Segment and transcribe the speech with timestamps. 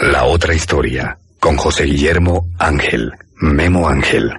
[0.00, 4.32] La otra historia, con José Guillermo Ángel, Memo Ángel.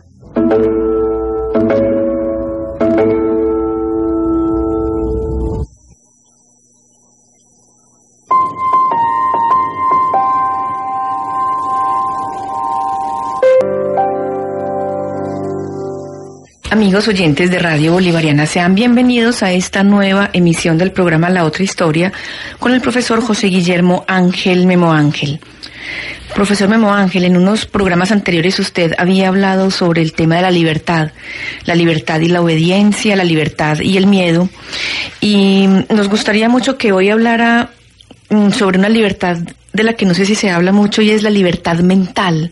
[16.72, 21.64] Amigos oyentes de Radio Bolivariana, sean bienvenidos a esta nueva emisión del programa La Otra
[21.64, 22.12] Historia
[22.60, 25.40] con el profesor José Guillermo Ángel Memo Ángel.
[26.34, 30.52] Profesor Memo Ángel, en unos programas anteriores usted había hablado sobre el tema de la
[30.52, 31.12] libertad,
[31.66, 34.50] la libertad y la obediencia, la libertad y el miedo,
[35.22, 37.70] y nos gustaría mucho que hoy hablara
[38.30, 39.38] mm, sobre una libertad
[39.72, 42.52] de la que no sé si se habla mucho y es la libertad mental.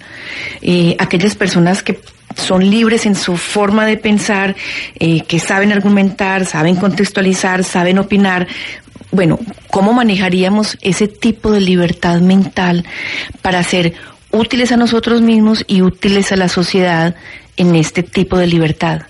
[0.61, 1.99] Eh, aquellas personas que
[2.35, 4.55] son libres en su forma de pensar,
[4.99, 8.47] eh, que saben argumentar, saben contextualizar, saben opinar.
[9.11, 12.85] Bueno, ¿cómo manejaríamos ese tipo de libertad mental
[13.41, 13.93] para ser
[14.31, 17.15] útiles a nosotros mismos y útiles a la sociedad
[17.57, 19.03] en este tipo de libertad?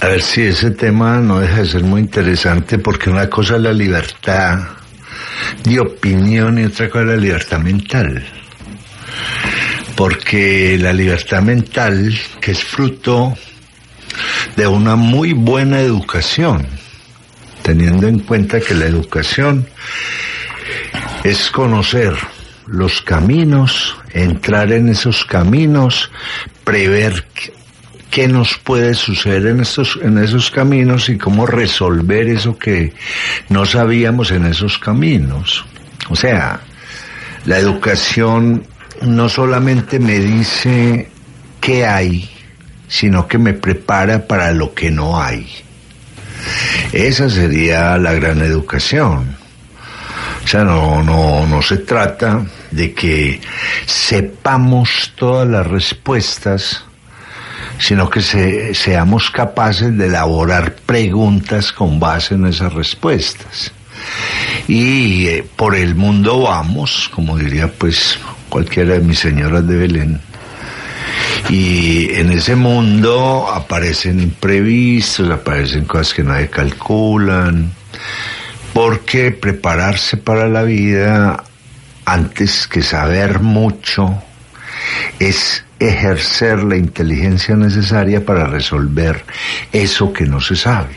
[0.00, 3.62] A ver si ese tema no deja de ser muy interesante porque una cosa es
[3.62, 4.58] la libertad
[5.62, 8.41] de opinión y otra cosa es la libertad mental
[9.96, 13.36] porque la libertad mental, que es fruto
[14.56, 16.66] de una muy buena educación,
[17.62, 19.66] teniendo en cuenta que la educación
[21.24, 22.14] es conocer
[22.66, 26.10] los caminos, entrar en esos caminos,
[26.64, 27.26] prever
[28.10, 32.92] qué nos puede suceder en esos, en esos caminos y cómo resolver eso que
[33.48, 35.64] no sabíamos en esos caminos.
[36.10, 36.60] O sea,
[37.46, 38.66] la educación
[39.04, 41.08] no solamente me dice
[41.60, 42.28] qué hay,
[42.88, 45.46] sino que me prepara para lo que no hay.
[46.92, 49.36] Esa sería la gran educación.
[50.44, 53.40] O sea, no, no, no se trata de que
[53.86, 56.84] sepamos todas las respuestas,
[57.78, 58.20] sino que
[58.74, 63.72] seamos capaces de elaborar preguntas con base en esas respuestas.
[64.66, 68.18] Y eh, por el mundo vamos, como diría pues
[68.52, 70.20] cualquiera de mis señoras de Belén.
[71.48, 77.72] Y en ese mundo aparecen imprevistos, aparecen cosas que nadie calculan,
[78.74, 81.42] porque prepararse para la vida
[82.04, 84.22] antes que saber mucho
[85.18, 89.24] es ejercer la inteligencia necesaria para resolver
[89.72, 90.94] eso que no se sabe.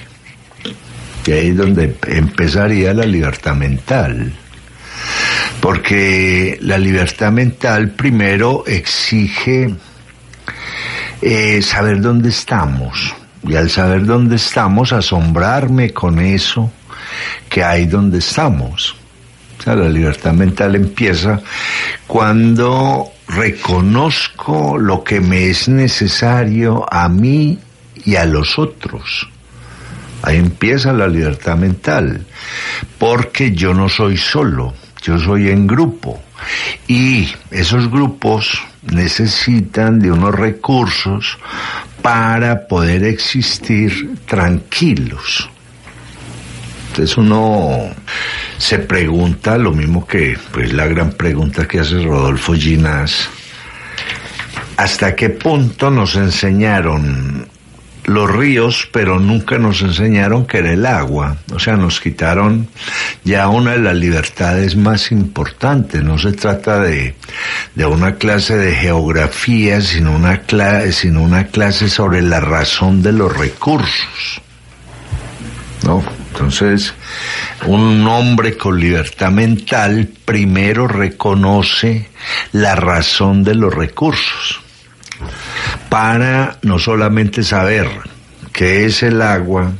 [1.25, 4.33] Y ahí es donde empezaría la libertad mental
[5.59, 9.73] porque la libertad mental primero exige
[11.21, 13.13] eh, saber dónde estamos
[13.47, 16.71] y al saber dónde estamos asombrarme con eso
[17.49, 18.95] que hay donde estamos.
[19.65, 21.41] La libertad mental empieza
[22.05, 27.57] cuando reconozco lo que me es necesario a mí
[28.03, 29.27] y a los otros.
[30.21, 32.25] Ahí empieza la libertad mental,
[32.99, 34.73] porque yo no soy solo
[35.05, 36.19] yo soy en grupo
[36.87, 41.37] y esos grupos necesitan de unos recursos
[42.01, 45.47] para poder existir tranquilos.
[46.89, 47.91] Entonces uno
[48.57, 53.29] se pregunta lo mismo que pues la gran pregunta que hace Rodolfo Ginás,
[54.77, 57.47] ¿hasta qué punto nos enseñaron
[58.05, 61.37] los ríos, pero nunca nos enseñaron que era el agua.
[61.53, 62.67] O sea, nos quitaron
[63.23, 66.03] ya una de las libertades más importantes.
[66.03, 67.15] No se trata de,
[67.73, 73.11] de una clase de geografía, sino una, clase, sino una clase sobre la razón de
[73.11, 74.41] los recursos.
[75.83, 76.03] ¿No?
[76.31, 76.93] Entonces,
[77.65, 82.09] un hombre con libertad mental primero reconoce
[82.51, 84.64] la razón de los recursos
[85.89, 87.87] para no solamente saber
[88.51, 89.73] qué es el agua,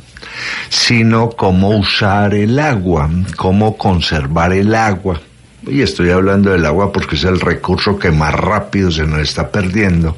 [0.68, 5.20] sino cómo usar el agua, cómo conservar el agua.
[5.66, 9.50] Y estoy hablando del agua porque es el recurso que más rápido se nos está
[9.50, 10.16] perdiendo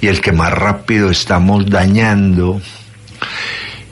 [0.00, 2.60] y el que más rápido estamos dañando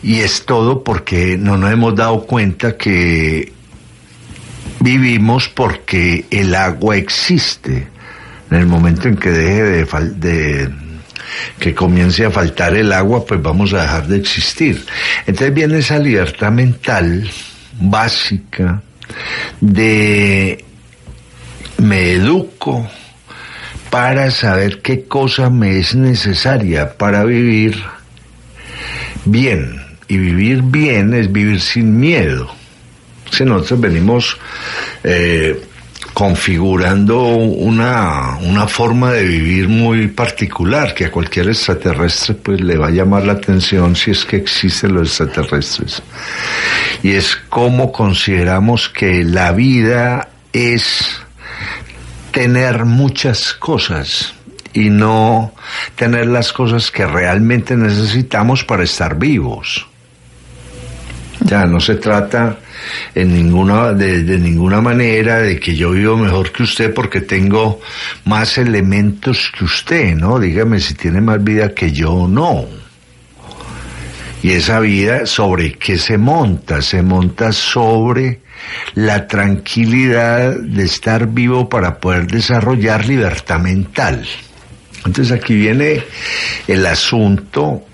[0.02, 3.52] Y es todo porque no nos hemos dado cuenta que
[4.80, 7.88] vivimos porque el agua existe.
[8.50, 9.84] En el momento en que deje de,
[10.14, 10.85] de
[11.58, 14.84] que comience a faltar el agua, pues vamos a dejar de existir.
[15.26, 17.28] Entonces viene esa libertad mental
[17.80, 18.82] básica
[19.60, 20.64] de
[21.78, 22.88] me educo
[23.90, 27.82] para saber qué cosa me es necesaria para vivir
[29.24, 29.84] bien.
[30.08, 32.48] Y vivir bien es vivir sin miedo.
[33.30, 34.38] Si nosotros venimos
[35.02, 35.60] eh,
[36.16, 42.86] configurando una, una forma de vivir muy particular que a cualquier extraterrestre pues le va
[42.86, 46.02] a llamar la atención si es que existen los extraterrestres.
[47.02, 51.20] Y es como consideramos que la vida es
[52.30, 54.32] tener muchas cosas
[54.72, 55.52] y no
[55.96, 59.86] tener las cosas que realmente necesitamos para estar vivos.
[61.40, 62.56] Ya no se trata
[63.14, 67.80] en ninguna de, de, ninguna manera de que yo vivo mejor que usted porque tengo
[68.24, 70.38] más elementos que usted, ¿no?
[70.38, 72.66] Dígame si tiene más vida que yo o no.
[74.42, 76.82] Y esa vida sobre qué se monta?
[76.82, 78.40] Se monta sobre
[78.94, 84.26] la tranquilidad de estar vivo para poder desarrollar libertad mental.
[85.04, 86.02] Entonces aquí viene
[86.66, 87.84] el asunto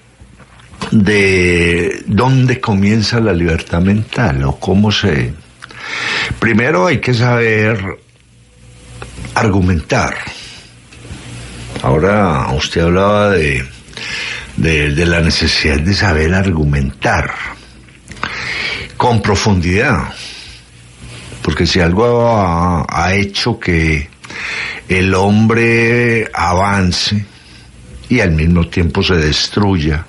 [0.90, 5.32] de dónde comienza la libertad mental o cómo se...
[6.38, 7.78] Primero hay que saber
[9.34, 10.14] argumentar.
[11.82, 13.64] Ahora usted hablaba de,
[14.56, 17.30] de, la necesidad de saber argumentar
[18.96, 20.12] con profundidad.
[21.42, 24.08] Porque si algo ha, hecho que
[24.88, 27.24] el hombre avance
[28.12, 30.04] y al mismo tiempo se destruya,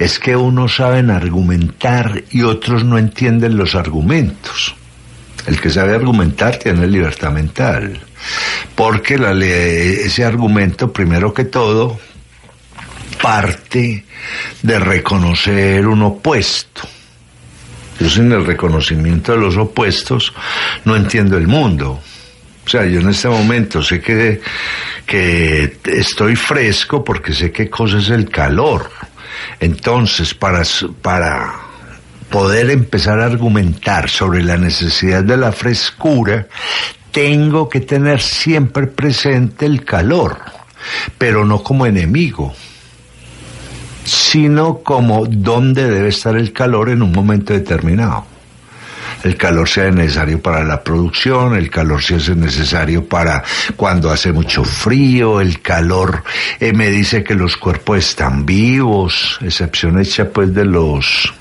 [0.00, 4.74] es que unos saben argumentar y otros no entienden los argumentos.
[5.46, 8.00] El que sabe argumentar tiene libertad mental,
[8.74, 9.14] porque
[10.04, 12.00] ese argumento, primero que todo,
[13.22, 14.04] parte
[14.62, 16.82] de reconocer un opuesto
[18.00, 20.34] yo sin el reconocimiento de los opuestos
[20.84, 22.00] no entiendo el mundo.
[22.66, 24.40] O sea, yo en este momento sé que,
[25.06, 28.90] que estoy fresco porque sé qué cosa es el calor.
[29.60, 30.62] Entonces, para,
[31.00, 31.54] para
[32.28, 36.48] poder empezar a argumentar sobre la necesidad de la frescura,
[37.12, 40.38] tengo que tener siempre presente el calor,
[41.16, 42.54] pero no como enemigo
[44.06, 48.24] sino como dónde debe estar el calor en un momento determinado.
[49.22, 53.42] El calor sea necesario para la producción, el calor sea necesario para
[53.76, 56.22] cuando hace mucho frío, el calor
[56.60, 61.32] eh, me dice que los cuerpos están vivos, excepción hecha pues de los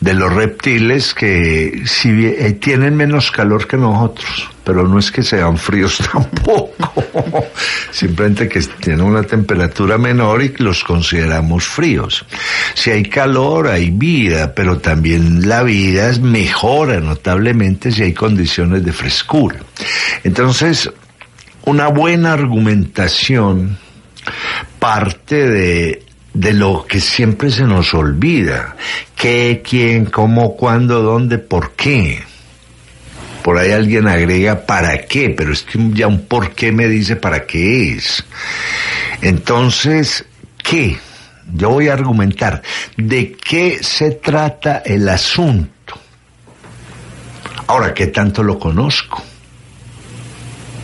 [0.00, 5.22] de los reptiles que si eh, tienen menos calor que nosotros, pero no es que
[5.22, 7.46] sean fríos tampoco,
[7.90, 12.24] simplemente que tienen una temperatura menor y los consideramos fríos.
[12.74, 18.92] Si hay calor, hay vida, pero también la vida mejora notablemente si hay condiciones de
[18.92, 19.58] frescura.
[20.24, 20.90] Entonces,
[21.64, 23.78] una buena argumentación
[24.78, 26.05] parte de
[26.36, 28.76] de lo que siempre se nos olvida.
[29.16, 32.22] ¿Qué, quién, cómo, cuándo, dónde, por qué?
[33.42, 37.16] Por ahí alguien agrega para qué, pero es que ya un por qué me dice
[37.16, 38.22] para qué es.
[39.22, 40.26] Entonces,
[40.62, 40.98] ¿qué?
[41.54, 42.60] Yo voy a argumentar
[42.98, 45.98] de qué se trata el asunto.
[47.66, 49.22] Ahora, ¿qué tanto lo conozco?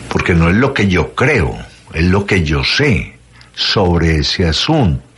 [0.09, 1.55] Porque no es lo que yo creo,
[1.93, 3.17] es lo que yo sé
[3.53, 5.12] sobre ese asunto.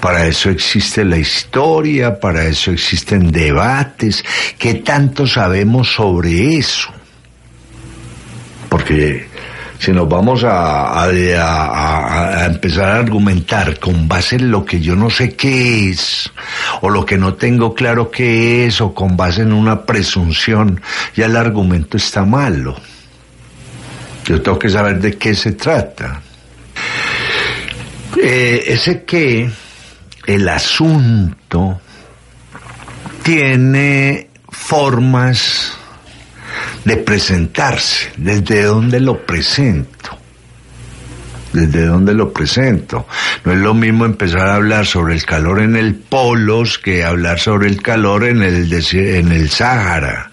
[0.00, 4.24] Para eso existe la historia, para eso existen debates.
[4.58, 6.88] ¿Qué tanto sabemos sobre eso?
[8.68, 9.28] Porque
[9.80, 11.08] si nos vamos a,
[12.46, 16.30] empezar a argumentar con base en lo que yo no sé qué es,
[16.82, 20.80] o lo que no tengo claro qué es, o con base en una presunción,
[21.16, 22.76] ya el argumento está malo.
[24.26, 26.22] Yo tengo que saber de qué se trata.
[28.16, 29.50] Eh, ese que
[30.26, 31.80] el asunto
[33.22, 35.76] tiene formas
[36.84, 40.18] de presentarse, desde dónde lo presento,
[41.52, 43.06] desde dónde lo presento.
[43.44, 47.38] No es lo mismo empezar a hablar sobre el calor en el polos que hablar
[47.38, 50.29] sobre el calor en el, en el Sáhara.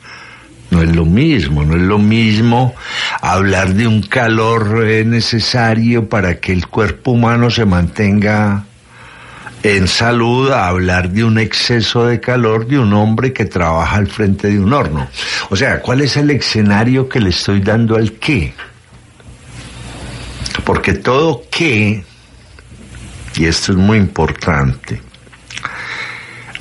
[0.70, 2.76] No es lo mismo, no es lo mismo
[3.22, 8.66] hablar de un calor eh, necesario para que el cuerpo humano se mantenga
[9.64, 14.08] en salud a hablar de un exceso de calor de un hombre que trabaja al
[14.08, 15.08] frente de un horno.
[15.50, 18.54] O sea, ¿cuál es el escenario que le estoy dando al qué?
[20.64, 22.04] Porque todo qué,
[23.36, 25.02] y esto es muy importante,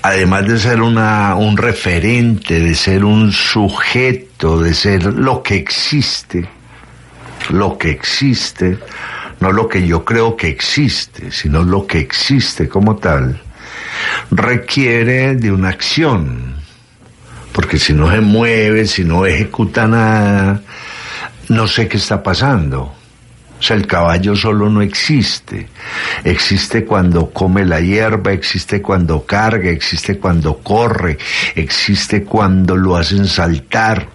[0.07, 6.49] además de ser una, un referente, de ser un sujeto, de ser lo que existe,
[7.51, 8.79] lo que existe,
[9.41, 13.43] no lo que yo creo que existe, sino lo que existe como tal,
[14.31, 16.55] requiere de una acción,
[17.53, 20.63] porque si no se mueve, si no ejecuta nada,
[21.49, 22.96] no sé qué está pasando.
[23.59, 25.67] O sea, el caballo solo no existe.
[26.25, 31.19] Existe cuando come la hierba, existe cuando carga, existe cuando corre,
[31.55, 34.09] existe cuando lo hacen saltar.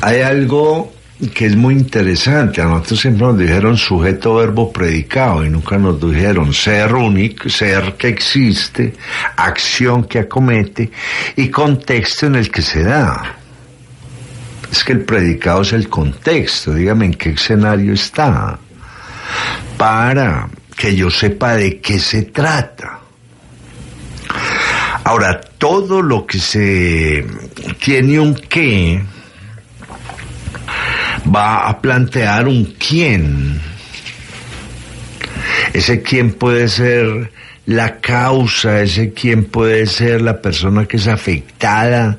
[0.00, 0.92] Hay algo
[1.34, 2.62] que es muy interesante.
[2.62, 7.94] A nosotros siempre nos dijeron sujeto, verbo, predicado y nunca nos dijeron ser único, ser
[7.94, 8.94] que existe,
[9.36, 10.90] acción que acomete
[11.36, 13.41] y contexto en el que se da
[14.72, 18.58] es que el predicado es el contexto, dígame en qué escenario está,
[19.76, 23.00] para que yo sepa de qué se trata.
[25.04, 27.26] Ahora, todo lo que se
[27.84, 29.02] tiene un qué
[31.34, 33.60] va a plantear un quién.
[35.74, 37.30] Ese quién puede ser
[37.66, 42.18] la causa, ese quién puede ser la persona que es afectada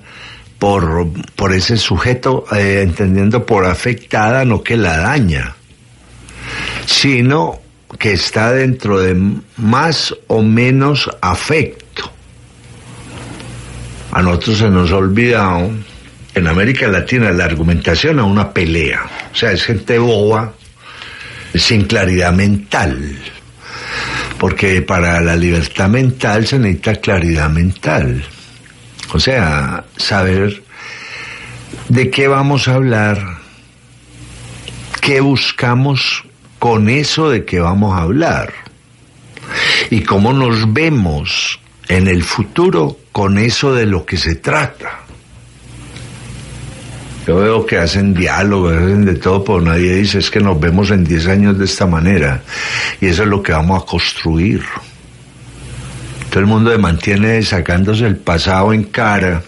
[0.63, 5.55] por, por ese sujeto, eh, entendiendo por afectada no que la daña,
[6.85, 7.59] sino
[7.99, 9.13] que está dentro de
[9.57, 12.09] más o menos afecto.
[14.13, 15.69] A nosotros se nos ha olvidado,
[16.33, 19.01] en América Latina, la argumentación a una pelea.
[19.33, 20.53] O sea, es gente boba,
[21.53, 23.19] sin claridad mental.
[24.39, 28.23] Porque para la libertad mental se necesita claridad mental.
[29.13, 30.63] O sea, saber
[31.87, 33.37] de qué vamos a hablar,
[35.01, 36.23] qué buscamos
[36.57, 38.53] con eso de qué vamos a hablar
[39.91, 45.01] y cómo nos vemos en el futuro con eso de lo que se trata.
[47.27, 50.89] Yo veo que hacen diálogos, hacen de todo, pero nadie dice es que nos vemos
[50.89, 52.41] en 10 años de esta manera
[52.99, 54.63] y eso es lo que vamos a construir.
[56.33, 59.43] Todo el mundo se mantiene sacándose el pasado en cara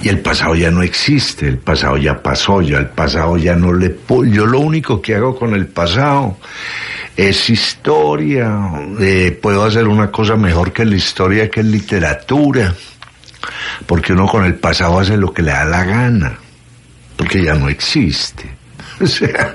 [0.00, 3.72] y el pasado ya no existe, el pasado ya pasó, ya el pasado ya no
[3.72, 3.96] le...
[4.30, 6.38] Yo lo único que hago con el pasado
[7.16, 8.60] es historia,
[9.00, 12.72] eh, puedo hacer una cosa mejor que la historia, que es literatura,
[13.84, 16.38] porque uno con el pasado hace lo que le da la gana,
[17.16, 18.54] porque ya no existe.
[19.00, 19.52] O sea,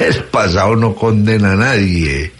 [0.00, 2.32] el pasado no condena a nadie.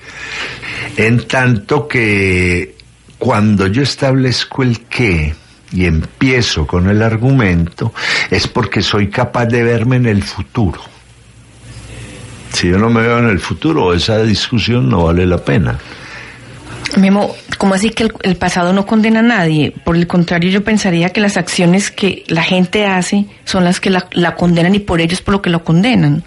[0.96, 2.74] En tanto que
[3.18, 5.34] cuando yo establezco el qué
[5.72, 7.92] y empiezo con el argumento,
[8.30, 10.80] es porque soy capaz de verme en el futuro.
[12.52, 15.78] Si yo no me veo en el futuro, esa discusión no vale la pena.
[16.96, 19.74] Memo, ¿cómo así que el, pasado no condena a nadie?
[19.84, 23.90] Por el contrario, yo pensaría que las acciones que la gente hace son las que
[23.90, 26.22] la, la condenan y por ello es por lo que lo condenan.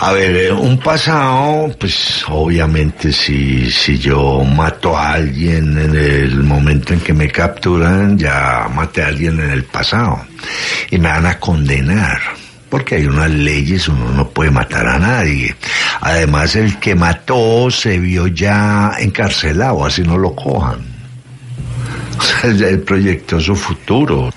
[0.00, 6.44] A ver, eh, un pasado, pues obviamente si, si yo mato a alguien en el
[6.44, 10.24] momento en que me capturan, ya maté a alguien en el pasado
[10.92, 12.20] y me van a condenar.
[12.70, 15.56] Porque hay unas leyes, uno no puede matar a nadie.
[16.00, 20.78] Además, el que mató se vio ya encarcelado, así no lo cojan.
[22.44, 24.32] O sea, el proyecto su futuro.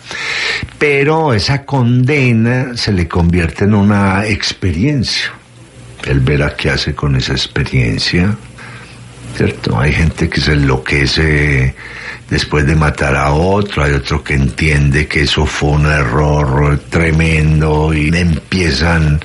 [0.79, 5.33] Pero esa condena se le convierte en una experiencia
[6.05, 8.35] él verá qué hace con esa experiencia,
[9.35, 9.79] ¿cierto?
[9.79, 11.75] Hay gente que se enloquece
[12.29, 17.93] después de matar a otro, hay otro que entiende que eso fue un error tremendo
[17.93, 19.19] y empiezan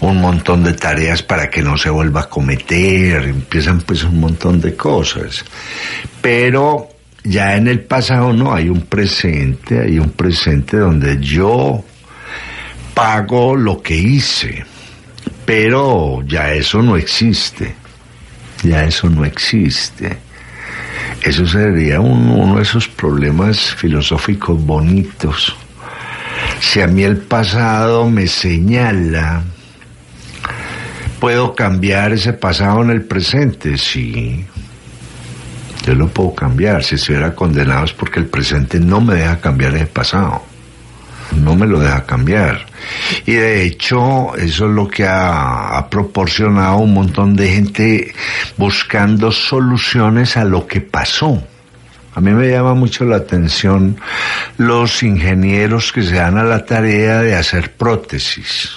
[0.00, 4.60] un montón de tareas para que no se vuelva a cometer, empiezan pues un montón
[4.60, 5.44] de cosas.
[6.20, 6.88] Pero
[7.22, 11.84] ya en el pasado no, hay un presente, hay un presente donde yo
[12.92, 14.64] pago lo que hice
[15.48, 17.74] pero ya eso no existe,
[18.62, 20.18] ya eso no existe.
[21.22, 25.56] Eso sería uno de esos problemas filosóficos bonitos.
[26.60, 29.42] Si a mí el pasado me señala,
[31.18, 33.78] ¿puedo cambiar ese pasado en el presente?
[33.78, 34.44] Sí,
[35.86, 36.84] yo lo puedo cambiar.
[36.84, 40.42] Si estuviera condenado es porque el presente no me deja cambiar ese pasado.
[41.36, 42.66] No me lo deja cambiar.
[43.26, 48.14] Y de hecho, eso es lo que ha, proporcionado un montón de gente
[48.56, 51.42] buscando soluciones a lo que pasó.
[52.14, 54.00] A mí me llama mucho la atención
[54.56, 58.70] los ingenieros que se dan a la tarea de hacer prótesis.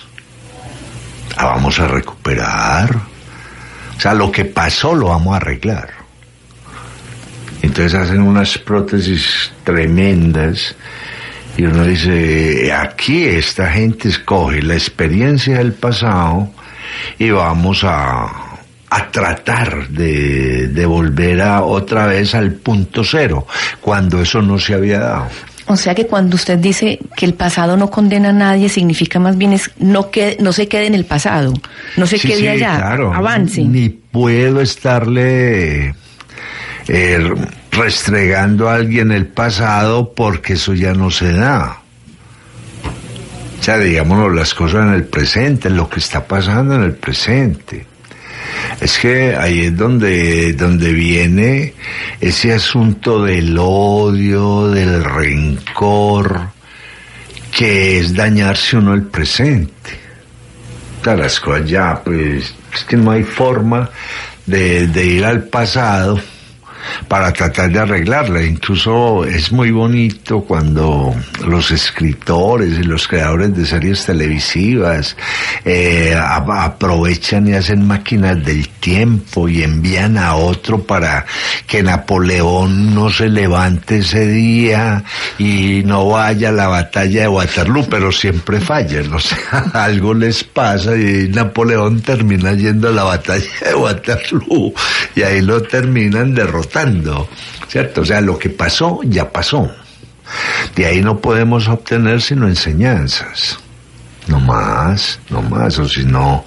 [1.38, 2.96] La vamos a recuperar.
[3.98, 5.90] O sea, lo que pasó lo vamos a arreglar.
[7.62, 10.76] Entonces hacen unas prótesis tremendas
[11.62, 16.50] y uno dice, aquí esta gente escoge la experiencia del pasado
[17.20, 18.58] y vamos a,
[18.90, 23.46] a tratar de, de, volver a otra vez al punto cero,
[23.80, 25.28] cuando eso no se había dado.
[25.68, 29.38] O sea que cuando usted dice que el pasado no condena a nadie, significa más
[29.38, 31.54] bien es no que no se quede en el pasado,
[31.96, 33.14] no se Sí, quede sí, allá, claro.
[33.14, 33.62] avance.
[33.62, 35.94] Ni puedo estarle
[36.88, 37.20] eh,
[37.72, 41.82] restregando a alguien el pasado porque eso ya no se da.
[43.60, 47.86] O sea, digámonos las cosas en el presente, lo que está pasando en el presente.
[48.80, 51.74] Es que ahí es donde, donde viene
[52.20, 56.50] ese asunto del odio, del rencor,
[57.56, 60.00] que es dañarse uno el presente.
[61.00, 63.90] O sea, las cosas ya, pues, es que no hay forma
[64.48, 66.20] de ir al pasado
[67.08, 68.44] para tratar de arreglarla.
[68.44, 75.16] Incluso es muy bonito cuando los escritores y los creadores de series televisivas
[75.66, 81.26] eh, aprovechan y hacen máquinas del tiempo y envían a otro para
[81.68, 85.04] que Napoleón no se levante ese día
[85.38, 89.12] y no vaya a la batalla de Waterloo, pero siempre fallan.
[89.22, 94.74] O sea, algo les pasa y Napoleón termina yendo a la batalla de Waterloo
[95.16, 96.71] y ahí lo terminan derrotando,
[97.68, 98.02] ¿cierto?
[98.02, 99.70] O sea, lo que pasó, ya pasó.
[100.76, 103.60] De ahí no podemos obtener sino enseñanzas.
[104.28, 106.46] No más, no más, o si no,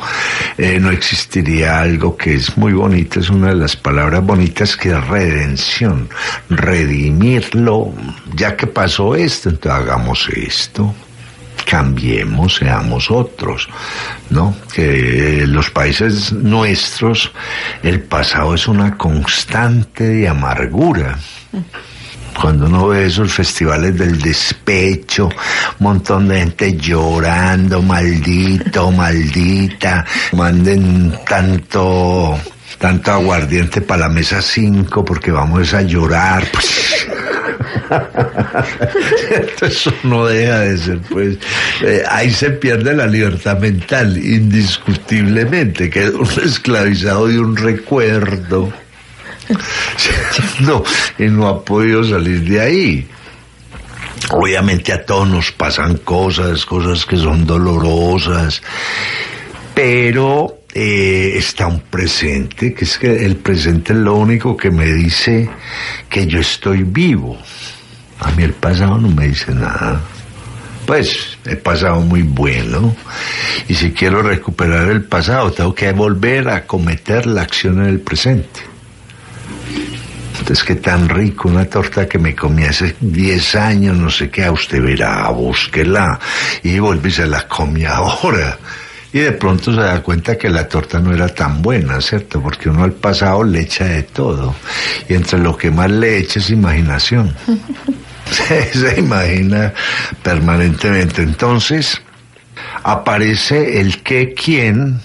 [0.57, 4.91] eh, no existiría algo que es muy bonito, es una de las palabras bonitas que
[4.91, 6.09] es redención,
[6.49, 7.93] redimirlo,
[8.33, 10.95] ya que pasó esto, entonces hagamos esto,
[11.65, 13.69] cambiemos, seamos otros,
[14.31, 14.55] ¿no?
[14.73, 17.33] Que los países nuestros
[17.83, 21.19] el pasado es una constante de amargura.
[22.41, 25.33] Cuando uno ve esos festivales del despecho, un
[25.79, 32.37] montón de gente llorando, maldito, maldita, manden tanto,
[32.85, 36.47] tanto aguardiente para la mesa 5 porque vamos a llorar.
[36.53, 37.07] Pues,
[39.63, 41.39] eso no deja de ser, pues,
[41.81, 48.71] eh, ahí se pierde la libertad mental, indiscutiblemente, que es un esclavizado de un recuerdo.
[50.61, 50.85] no,
[51.19, 53.09] y no ha podido salir de ahí.
[54.29, 58.61] Obviamente a todos nos pasan cosas, cosas que son dolorosas,
[59.75, 64.93] pero eh, está un presente, que es que el presente es lo único que me
[64.93, 65.49] dice
[66.09, 67.39] que yo estoy vivo.
[68.19, 70.01] A mí el pasado no me dice nada.
[70.85, 72.95] Pues he pasado muy bueno
[73.69, 78.01] y si quiero recuperar el pasado tengo que volver a cometer la acción en el
[78.01, 78.61] presente.
[80.41, 84.45] Entonces, qué tan rico, una torta que me comí hace 10 años, no sé qué,
[84.45, 86.19] a usted verá, búsquela.
[86.63, 88.59] Y y se la come ahora.
[89.15, 92.43] Y de pronto se da cuenta que la torta no era tan buena, ¿cierto?
[92.43, 94.57] Porque uno al pasado le echa de todo.
[95.09, 97.33] Y entre lo que más le echa es imaginación.
[98.33, 99.73] se, se imagina
[100.21, 101.23] permanentemente.
[101.23, 102.03] Entonces,
[102.83, 105.01] aparece el qué, quién,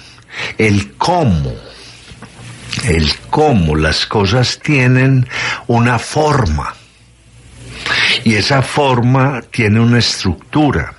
[0.58, 1.54] el cómo
[2.86, 5.28] el cómo las cosas tienen
[5.68, 6.74] una forma
[8.24, 10.96] y esa forma tiene una estructura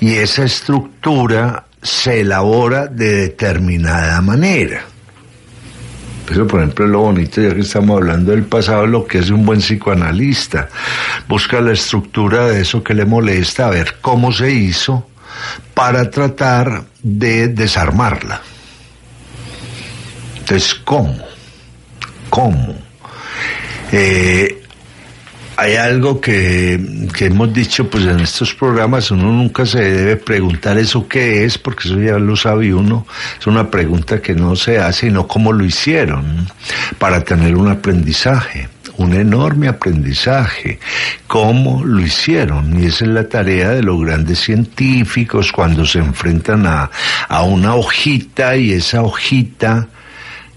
[0.00, 4.84] y esa estructura se elabora de determinada manera.
[6.30, 9.46] Eso, por ejemplo, lo bonito, ya que estamos hablando del pasado, lo que es un
[9.46, 10.68] buen psicoanalista.
[11.26, 15.08] Busca la estructura de eso que le molesta, a ver cómo se hizo
[15.72, 18.42] para tratar de desarmarla.
[20.36, 21.16] Entonces, ¿cómo?
[22.28, 22.74] ¿Cómo?
[23.90, 24.57] Eh,
[25.60, 30.78] hay algo que, que, hemos dicho pues en estos programas, uno nunca se debe preguntar
[30.78, 33.04] eso qué es, porque eso ya lo sabe uno,
[33.40, 36.46] es una pregunta que no se hace, sino cómo lo hicieron,
[36.98, 38.68] para tener un aprendizaje,
[38.98, 40.78] un enorme aprendizaje,
[41.26, 46.68] cómo lo hicieron, y esa es la tarea de los grandes científicos cuando se enfrentan
[46.68, 46.88] a,
[47.28, 49.88] a una hojita y esa hojita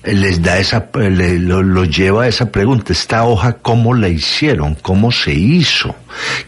[0.03, 4.75] les da esa, lo, lo, lleva a esa pregunta, esta hoja, ¿cómo la hicieron?
[4.75, 5.95] ¿Cómo se hizo?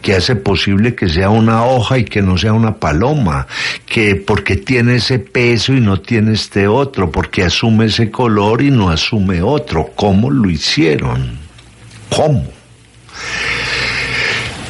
[0.02, 3.46] ¿Qué hace posible que sea una hoja y que no sea una paloma?
[3.86, 7.12] que porque tiene ese peso y no tiene este otro?
[7.12, 9.92] porque asume ese color y no asume otro?
[9.96, 11.38] ¿Cómo lo hicieron?
[12.10, 12.46] ¿Cómo?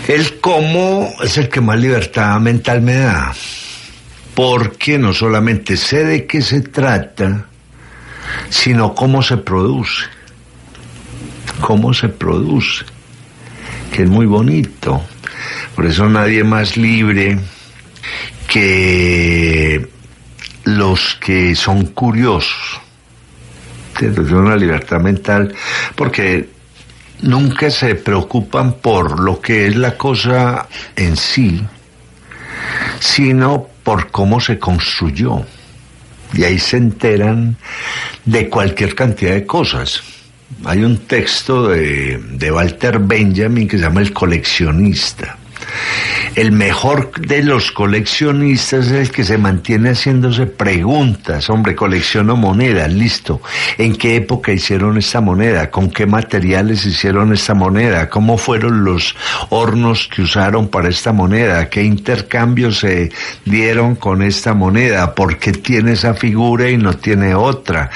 [0.07, 3.33] El cómo es el que más libertad mental me da,
[4.35, 7.47] porque no solamente sé de qué se trata,
[8.49, 10.05] sino cómo se produce.
[11.61, 12.85] Cómo se produce,
[13.91, 15.01] que es muy bonito.
[15.75, 17.39] Por eso nadie más libre
[18.47, 19.87] que
[20.65, 22.79] los que son curiosos.
[23.99, 25.53] Es una libertad mental
[25.95, 26.49] porque
[27.21, 31.63] nunca se preocupan por lo que es la cosa en sí,
[32.99, 35.45] sino por cómo se construyó
[36.33, 37.55] y ahí se enteran
[38.25, 40.01] de cualquier cantidad de cosas.
[40.65, 45.37] Hay un texto de, de Walter Benjamin que se llama El coleccionista
[46.35, 51.49] el mejor de los coleccionistas es el que se mantiene haciéndose preguntas.
[51.49, 53.41] Hombre, colecciono monedas, listo.
[53.77, 55.69] ¿En qué época hicieron esta moneda?
[55.69, 58.09] ¿Con qué materiales hicieron esta moneda?
[58.09, 59.15] ¿Cómo fueron los
[59.49, 61.69] hornos que usaron para esta moneda?
[61.69, 63.11] ¿Qué intercambios se
[63.45, 65.13] dieron con esta moneda?
[65.13, 67.91] ¿Por qué tiene esa figura y no tiene otra?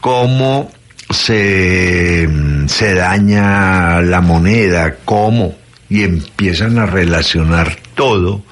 [0.00, 0.70] ¿Cómo
[1.10, 2.28] se,
[2.66, 4.96] se daña la moneda?
[5.04, 5.59] ¿Cómo?
[5.90, 8.42] Y empiezan a relacionar todo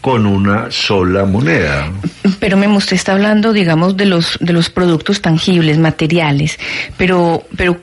[0.00, 1.90] con una sola moneda.
[2.38, 6.58] Pero me usted está hablando, digamos, de los de los productos tangibles, materiales,
[6.96, 7.78] pero pero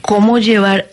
[0.00, 0.86] cómo llevar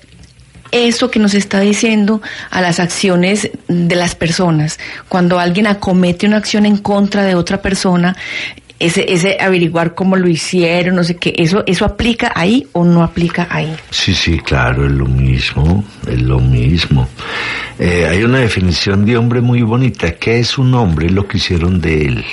[0.72, 4.78] eso que nos está diciendo a las acciones de las personas.
[5.08, 8.18] Cuando alguien acomete una acción en contra de otra persona,
[8.80, 13.04] ese, ese averiguar cómo lo hicieron, no sé qué, ¿eso, ¿eso aplica ahí o no
[13.04, 13.76] aplica ahí?
[13.90, 17.08] Sí, sí, claro, es lo mismo, es lo mismo.
[17.80, 21.10] Eh, hay una definición de hombre muy bonita, ¿qué es un hombre?
[21.10, 22.26] Lo que hicieron de él.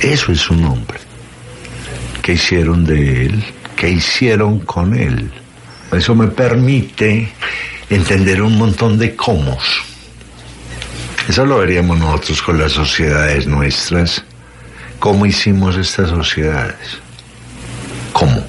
[0.00, 0.98] Eso es un hombre.
[2.22, 3.44] ¿Qué hicieron de él?
[3.74, 5.30] ¿Qué hicieron con él?
[5.92, 7.28] Eso me permite
[7.90, 9.58] entender un montón de cómo
[11.28, 14.24] eso lo veríamos nosotros con las sociedades nuestras.
[14.98, 16.98] ¿Cómo hicimos estas sociedades?
[18.14, 18.42] ¿Cómo?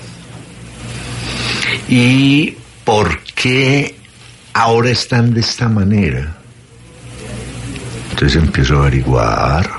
[1.89, 3.95] ¿Y por qué
[4.53, 6.37] ahora están de esta manera?
[8.11, 9.69] Entonces empiezo a averiguar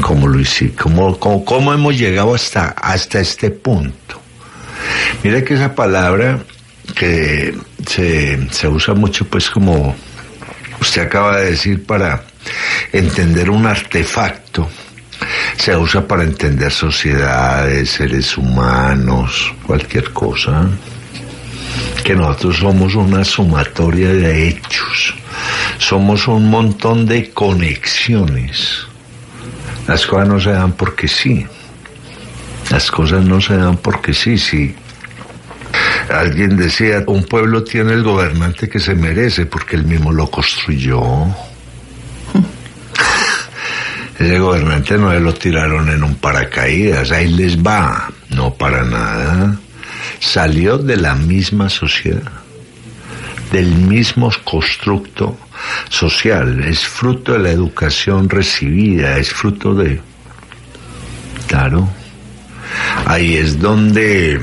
[0.00, 4.18] cómo lo hicimos, cómo, cómo, cómo, hemos llegado hasta, hasta este punto.
[5.22, 6.42] Mira que esa palabra
[6.94, 7.54] que
[7.86, 9.94] se, se usa mucho pues como
[10.82, 12.24] usted acaba de decir para
[12.92, 14.68] entender un artefacto.
[15.56, 20.68] Se usa para entender sociedades, seres humanos, cualquier cosa.
[22.04, 25.14] Que nosotros somos una sumatoria de hechos.
[25.78, 28.86] Somos un montón de conexiones.
[29.86, 31.46] Las cosas no se dan porque sí.
[32.70, 34.74] Las cosas no se dan porque sí, sí.
[36.10, 41.02] Alguien decía, un pueblo tiene el gobernante que se merece porque él mismo lo construyó.
[44.18, 49.56] Ese gobernante no lo tiraron en un paracaídas, ahí les va, no para nada.
[50.20, 52.30] Salió de la misma sociedad,
[53.50, 55.36] del mismo constructo
[55.88, 60.00] social, es fruto de la educación recibida, es fruto de...
[61.46, 61.88] Claro,
[63.06, 64.40] ahí es donde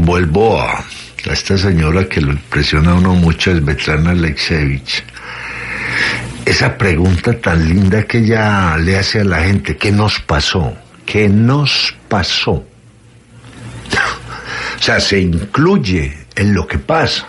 [0.00, 0.84] vuelvo a,
[1.30, 5.04] esta señora que lo impresiona a uno mucho, es Betlana Alexevich.
[6.44, 10.74] Esa pregunta tan linda que ella le hace a la gente, ¿qué nos pasó?
[11.04, 12.52] ¿Qué nos pasó?
[12.52, 17.26] o sea, se incluye en lo que pasa.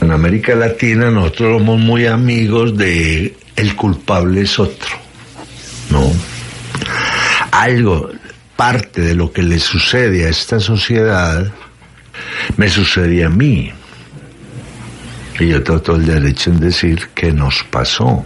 [0.00, 4.96] En América Latina nosotros somos muy amigos de el culpable es otro,
[5.90, 6.12] ¿no?
[7.50, 8.10] Algo,
[8.56, 11.52] parte de lo que le sucede a esta sociedad
[12.56, 13.70] me sucede a mí.
[15.38, 18.24] Y yo tengo todo el derecho en decir que nos pasó.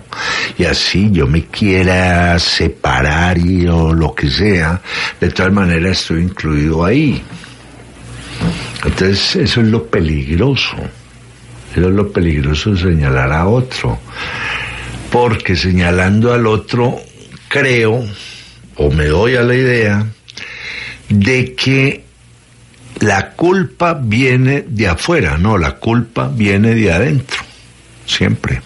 [0.57, 4.81] Y así yo me quiera separar y o lo que sea,
[5.21, 7.21] de tal manera estoy incluido ahí.
[8.85, 10.77] Entonces eso es lo peligroso.
[11.73, 13.99] Eso es lo peligroso señalar a otro.
[15.11, 17.01] Porque señalando al otro
[17.49, 18.05] creo
[18.77, 20.07] o me doy a la idea
[21.11, 22.05] de que
[23.01, 27.41] la culpa viene de afuera, no, la culpa viene de adentro,
[28.07, 28.63] siempre,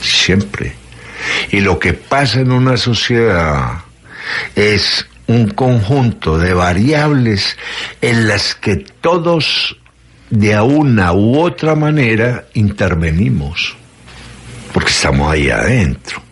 [0.00, 0.74] siempre.
[1.50, 3.84] Y lo que pasa en una sociedad
[4.54, 7.56] es un conjunto de variables
[8.00, 9.76] en las que todos
[10.30, 13.76] de una u otra manera intervenimos,
[14.72, 16.22] porque estamos ahí adentro.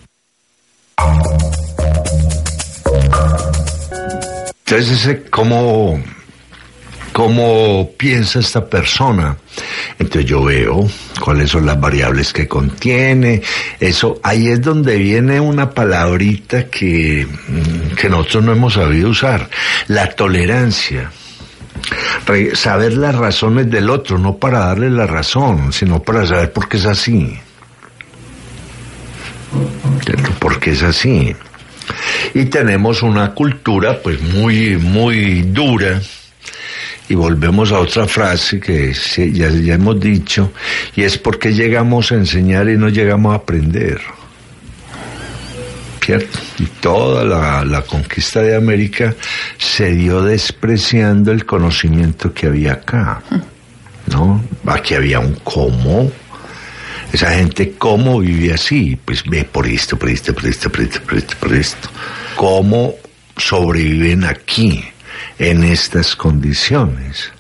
[4.75, 6.03] Entonces, ¿cómo,
[7.13, 9.37] cómo piensa esta persona?
[9.99, 10.89] Entonces yo veo
[11.23, 13.43] cuáles son las variables que contiene.
[13.79, 19.51] Eso, ahí es donde viene una palabrita que, mm, que nosotros no hemos sabido usar,
[19.89, 21.13] la tolerancia.
[22.55, 26.79] saber las razones del otro, no para darle la razón, sino para saber por qué
[26.79, 27.39] es así.
[30.39, 31.37] ¿Por qué es así?
[32.35, 36.01] Y tenemos una cultura pues muy, muy dura,
[37.09, 38.93] y volvemos a otra frase que
[39.33, 40.53] ya, ya hemos dicho,
[40.97, 44.01] y es porque llegamos a enseñar y no llegamos a aprender.
[46.01, 46.39] ¿Cierto?
[46.59, 49.15] Y toda la, la, conquista de América
[49.59, 53.23] se dio despreciando el conocimiento que había acá.
[54.07, 54.43] ¿No?
[54.67, 56.11] Aquí había un cómo.
[57.13, 61.01] Esa gente cómo vivía así, pues ve por esto, por esto, por esto, por esto,
[61.03, 61.89] por esto, por esto.
[62.37, 62.95] Cómo
[63.37, 64.83] sobreviven aquí
[65.39, 67.31] en estas condiciones.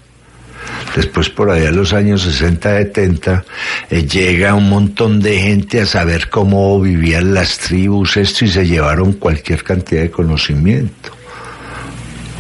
[0.95, 3.45] Después por allá en los años 60, 70,
[3.89, 8.67] eh, llega un montón de gente a saber cómo vivían las tribus, esto, y se
[8.67, 11.11] llevaron cualquier cantidad de conocimiento.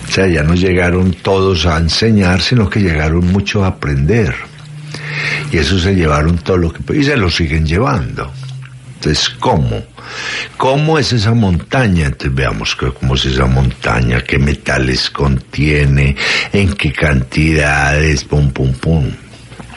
[0.06, 4.34] O sea, ya no llegaron todos a enseñar, sino que llegaron muchos a aprender.
[5.50, 6.96] Y eso se llevaron todo lo que...
[6.96, 8.32] Y se lo siguen llevando.
[8.94, 9.82] Entonces, ¿cómo?
[10.56, 12.06] ¿Cómo es esa montaña?
[12.06, 16.16] Entonces veamos cómo es esa montaña, qué metales contiene,
[16.52, 19.10] en qué cantidades, pum, pum, pum.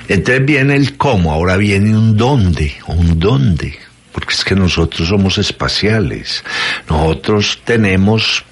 [0.08, 3.78] Entonces viene el cómo, ahora viene un dónde, un dónde,
[4.12, 6.43] porque es que nosotros somos espaciales,
[6.88, 8.43] nosotros tenemos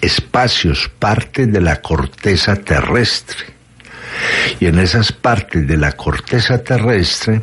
[0.00, 3.57] espacios, partes de la corteza terrestre.
[4.60, 7.42] Y en esas partes de la corteza terrestre,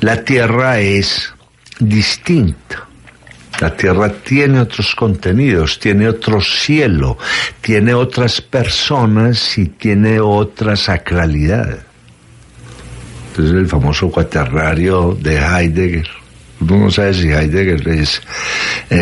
[0.00, 1.32] la Tierra es
[1.78, 2.88] distinta.
[3.60, 7.18] La tierra tiene otros contenidos, tiene otro cielo,
[7.60, 11.80] tiene otras personas y tiene otra sacralidad.
[13.30, 16.08] Entonces el famoso cuaternario de Heidegger.
[16.60, 18.20] Uno no sabe si Heidegger es,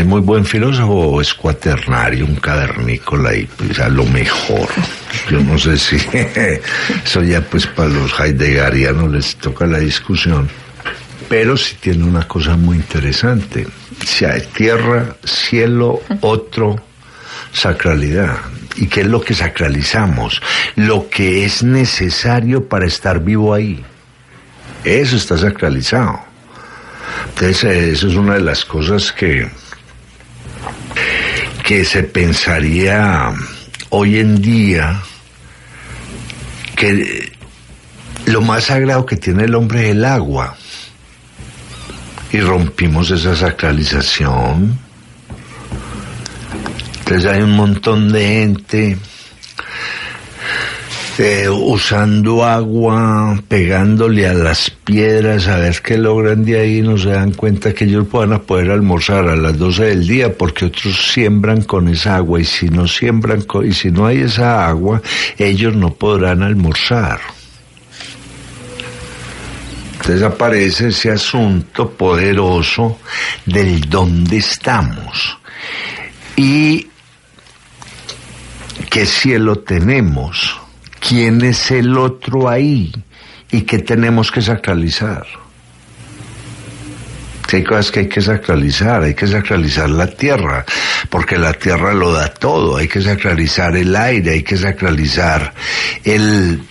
[0.05, 4.69] muy buen filósofo o es cuaternario, un cavernícola y pues a lo mejor.
[5.31, 5.97] Yo no sé si
[7.05, 10.49] eso ya pues para los heideggerianos les toca la discusión
[11.29, 13.66] pero sí tiene una cosa muy interesante.
[14.05, 16.77] Si hay tierra, cielo, otro,
[17.53, 18.37] sacralidad.
[18.77, 20.40] ¿Y qué es lo que sacralizamos?
[20.77, 23.85] Lo que es necesario para estar vivo ahí.
[24.85, 26.21] Eso está sacralizado.
[27.29, 29.49] Entonces, eso es una de las cosas que,
[31.64, 33.33] que se pensaría
[33.90, 35.03] hoy en día
[36.77, 37.33] que
[38.27, 40.57] lo más sagrado que tiene el hombre es el agua
[42.33, 44.79] y rompimos esa sacralización.
[46.99, 48.99] Entonces hay un montón de gente
[51.50, 57.33] usando agua, pegándole a las piedras, a ver qué logran de ahí, no se dan
[57.33, 61.88] cuenta que ellos puedan poder almorzar a las 12 del día porque otros siembran con
[61.88, 65.00] esa agua y si no siembran y si no hay esa agua,
[65.38, 67.20] ellos no podrán almorzar.
[69.92, 72.98] Entonces aparece ese asunto poderoso
[73.46, 75.38] del dónde estamos
[76.37, 76.88] y
[78.90, 80.65] qué cielo tenemos,
[81.07, 82.92] quién es el otro ahí
[83.51, 85.27] y qué tenemos que sacralizar.
[87.53, 90.64] hay cosas que hay que sacralizar, hay que sacralizar la tierra,
[91.09, 95.55] porque la tierra lo da todo, hay que sacralizar el aire, hay que sacralizar
[96.05, 96.62] el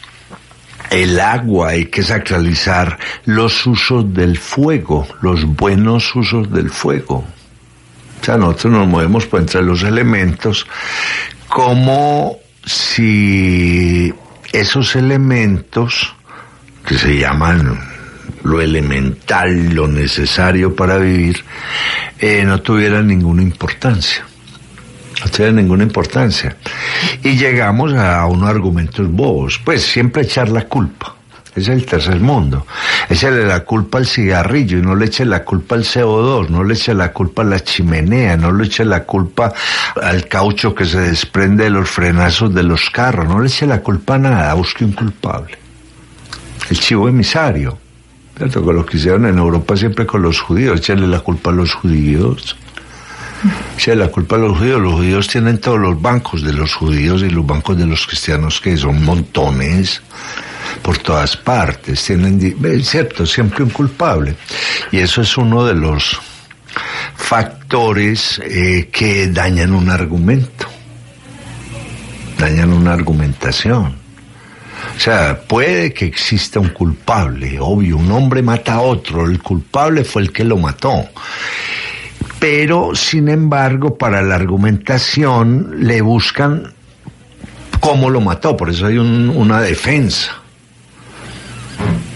[0.91, 7.25] el agua, hay que sacralizar los usos del fuego, los buenos usos del fuego.
[8.21, 10.67] O sea, nosotros nos movemos por entre los elementos
[11.47, 14.13] como si
[14.59, 16.13] esos elementos
[16.85, 17.79] que se llaman
[18.43, 21.43] lo elemental, lo necesario para vivir,
[22.19, 24.25] eh, no tuvieran ninguna importancia
[25.23, 26.55] no tiene ninguna importancia.
[27.23, 31.15] Y llegamos a unos argumentos bobos, pues siempre echar la culpa.
[31.55, 32.67] Es el tercer mundo.
[33.09, 36.73] Échale la culpa al cigarrillo y no le eche la culpa al CO2, no le
[36.73, 39.53] eche la culpa a la chimenea, no le eche la culpa
[40.01, 43.79] al caucho que se desprende de los frenazos de los carros, no le eche la
[43.79, 45.57] culpa a nada, busque un culpable.
[46.69, 47.77] El chivo emisario.
[48.35, 48.61] ¿Cierto?
[48.61, 51.73] Con lo que hicieron en Europa siempre con los judíos, echarle la culpa a los
[51.73, 52.57] judíos.
[53.77, 54.81] Sí, la culpa de los judíos.
[54.81, 58.59] Los judíos tienen todos los bancos de los judíos y los bancos de los cristianos,
[58.59, 60.01] que son montones
[60.81, 62.03] por todas partes.
[62.03, 64.35] Tienen, cierto, siempre un culpable.
[64.91, 66.19] Y eso es uno de los
[67.15, 70.67] factores eh, que dañan un argumento,
[72.37, 73.95] dañan una argumentación.
[74.95, 80.03] O sea, puede que exista un culpable, obvio, un hombre mata a otro, el culpable
[80.03, 81.05] fue el que lo mató.
[82.39, 86.73] Pero, sin embargo, para la argumentación le buscan
[87.79, 90.44] cómo lo mató, por eso hay una defensa.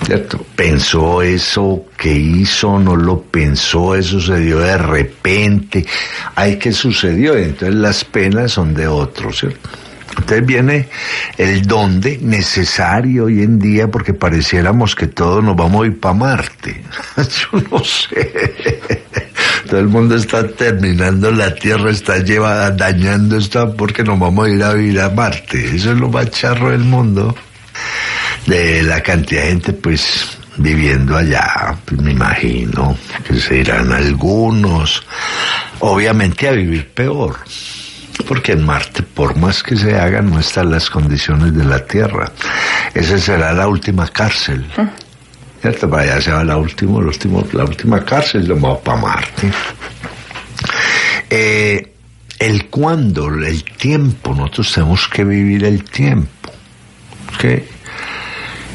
[0.10, 0.44] ¿Cierto?
[0.56, 5.86] Pensó eso, que hizo, no lo pensó, eso sucedió de repente.
[6.34, 7.38] Ay, ¿qué sucedió?
[7.38, 9.70] Entonces las penas son de otro, ¿cierto?
[10.18, 10.90] Entonces viene
[11.38, 16.16] el donde necesario hoy en día porque pareciéramos que todos nos vamos a ir para
[16.16, 16.82] Marte.
[17.18, 18.82] Yo no sé.
[19.70, 24.50] Todo el mundo está terminando, la Tierra está llevada, dañando esto porque nos vamos a
[24.50, 25.76] ir a vivir a Marte.
[25.76, 27.36] Eso es lo más charro del mundo.
[28.46, 32.98] De la cantidad de gente, pues, viviendo allá, pues, me imagino
[33.28, 35.04] que se irán algunos,
[35.80, 37.38] obviamente a vivir peor
[38.28, 42.32] porque en Marte, por más que se hagan, no están las condiciones de la Tierra.
[42.94, 44.66] Esa será la última cárcel.
[45.62, 45.90] ¿Cierto?
[45.90, 47.02] Para allá se va la última,
[47.54, 49.52] la última cárcel, lo va para Marte.
[51.30, 51.94] Eh,
[52.40, 56.52] el cuándo, el tiempo, nosotros tenemos que vivir el tiempo.
[57.36, 57.68] ¿okay?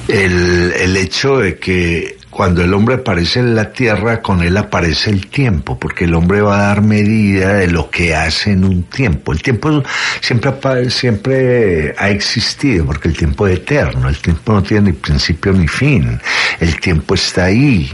[0.09, 5.09] El, el hecho de que cuando el hombre aparece en la tierra, con él aparece
[5.11, 8.83] el tiempo, porque el hombre va a dar medida de lo que hace en un
[8.83, 9.33] tiempo.
[9.33, 9.85] El tiempo
[10.21, 15.53] siempre, siempre ha existido, porque el tiempo es eterno, el tiempo no tiene ni principio
[15.53, 16.21] ni fin,
[16.59, 17.89] el tiempo está ahí.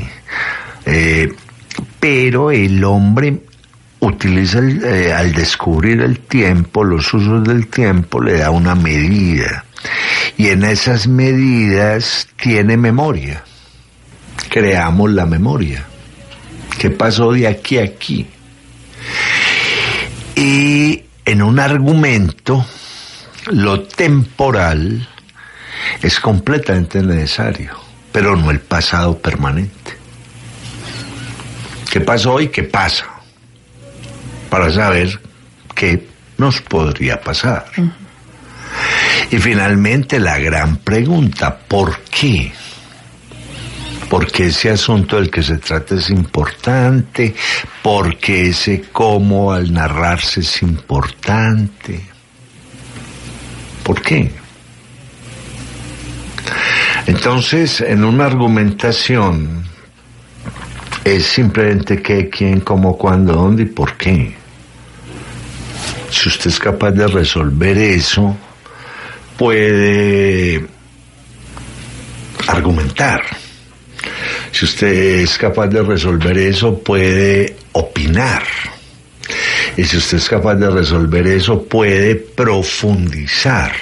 [0.87, 1.31] Eh,
[2.01, 3.41] pero el hombre
[4.01, 9.67] utiliza eh, al descubrir el tiempo, los usos del tiempo, le da una medida.
[10.41, 13.45] Y en esas medidas tiene memoria
[14.49, 15.85] creamos la memoria.
[16.79, 18.27] ¿Qué pasó de aquí a aquí?
[20.35, 22.65] Y en un argumento,
[23.51, 25.07] lo temporal
[26.01, 27.77] es completamente necesario,
[28.11, 29.99] pero no el pasado permanente.
[31.91, 33.05] ¿Qué pasó y qué pasa?
[34.49, 35.21] Para saber
[35.75, 37.67] qué nos podría pasar.
[39.31, 42.53] Y finalmente la gran pregunta, ¿por qué?
[44.11, 47.33] porque ese asunto del que se trata es importante,
[47.81, 52.01] porque ese cómo al narrarse es importante.
[53.85, 54.33] ¿Por qué?
[57.07, 59.63] Entonces, en una argumentación
[61.05, 64.35] es simplemente qué, quién, cómo, cuándo, dónde y por qué.
[66.11, 68.37] Si usted es capaz de resolver eso,
[69.41, 70.67] puede
[72.47, 73.23] argumentar.
[74.53, 78.43] Si usted es capaz de resolver eso, puede opinar.
[79.79, 83.73] Y si usted es capaz de resolver eso, puede profundizar.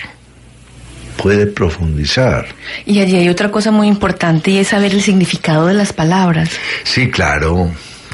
[1.16, 2.46] Puede profundizar.
[2.86, 6.50] Y allí hay otra cosa muy importante y es saber el significado de las palabras.
[6.84, 7.72] Sí, claro,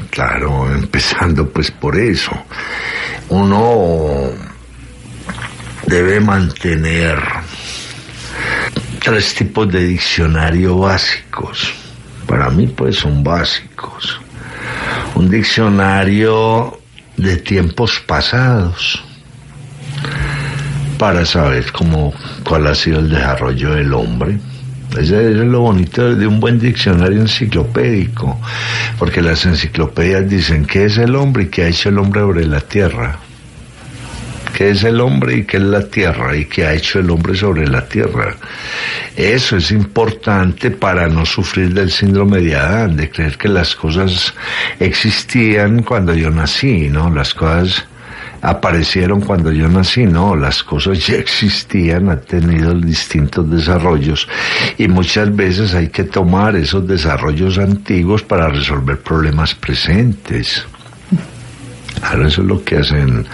[0.09, 2.31] claro, empezando pues por eso.
[3.29, 4.31] Uno
[5.87, 7.19] debe mantener
[9.03, 11.73] tres tipos de diccionario básicos
[12.25, 14.19] para mí pues son básicos.
[15.15, 16.79] Un diccionario
[17.17, 19.03] de tiempos pasados
[20.97, 24.39] para saber cómo, cuál ha sido el desarrollo del hombre.
[24.97, 28.39] Ese es lo bonito de un buen diccionario enciclopédico,
[28.97, 32.45] porque las enciclopedias dicen qué es el hombre y qué ha hecho el hombre sobre
[32.45, 33.19] la tierra
[34.55, 37.35] qué es el hombre y qué es la tierra y qué ha hecho el hombre
[37.35, 38.33] sobre la tierra.
[39.13, 44.33] Eso es importante para no sufrir del síndrome de Adán, de creer que las cosas
[44.79, 47.13] existían cuando yo nací, ¿no?
[47.13, 47.85] Las cosas
[48.41, 54.25] aparecieron cuando yo nací, no, las cosas ya existían, han tenido distintos desarrollos
[54.77, 60.65] y muchas veces hay que tomar esos desarrollos antiguos para resolver problemas presentes.
[62.01, 63.25] Ahora eso es lo que hacen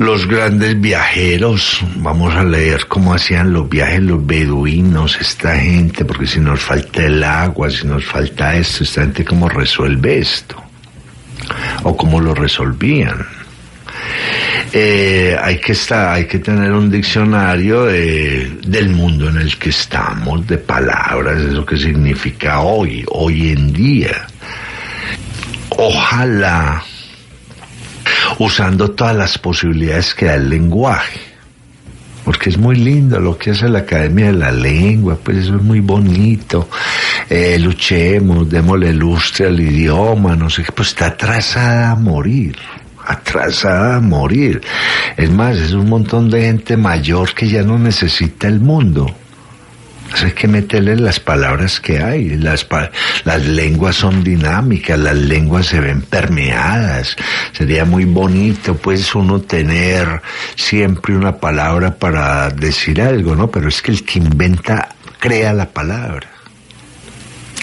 [0.00, 6.26] los grandes viajeros, vamos a leer cómo hacían los viajes los beduinos, esta gente, porque
[6.26, 10.56] si nos falta el agua, si nos falta esto, esta gente cómo resuelve esto,
[11.82, 13.26] o cómo lo resolvían.
[14.72, 20.46] Eh, hay que estar, hay que tener un diccionario del mundo en el que estamos,
[20.46, 24.26] de palabras, eso que significa hoy, hoy en día.
[25.68, 26.84] Ojalá
[28.38, 31.20] usando todas las posibilidades que da el lenguaje.
[32.24, 35.62] Porque es muy lindo lo que hace la Academia de la Lengua, pues eso es
[35.62, 36.68] muy bonito.
[37.28, 42.56] Eh, luchemos, démosle lustre al idioma, no sé qué, pues está atrasada a morir
[43.10, 44.60] atrasada a morir.
[45.16, 49.12] Es más, es un montón de gente mayor que ya no necesita el mundo.
[50.22, 52.36] Hay que meterle las palabras que hay.
[52.36, 52.66] Las,
[53.24, 57.16] las lenguas son dinámicas, las lenguas se ven permeadas.
[57.52, 60.20] Sería muy bonito, pues, uno tener
[60.56, 63.50] siempre una palabra para decir algo, ¿no?
[63.50, 66.28] Pero es que el que inventa crea la palabra.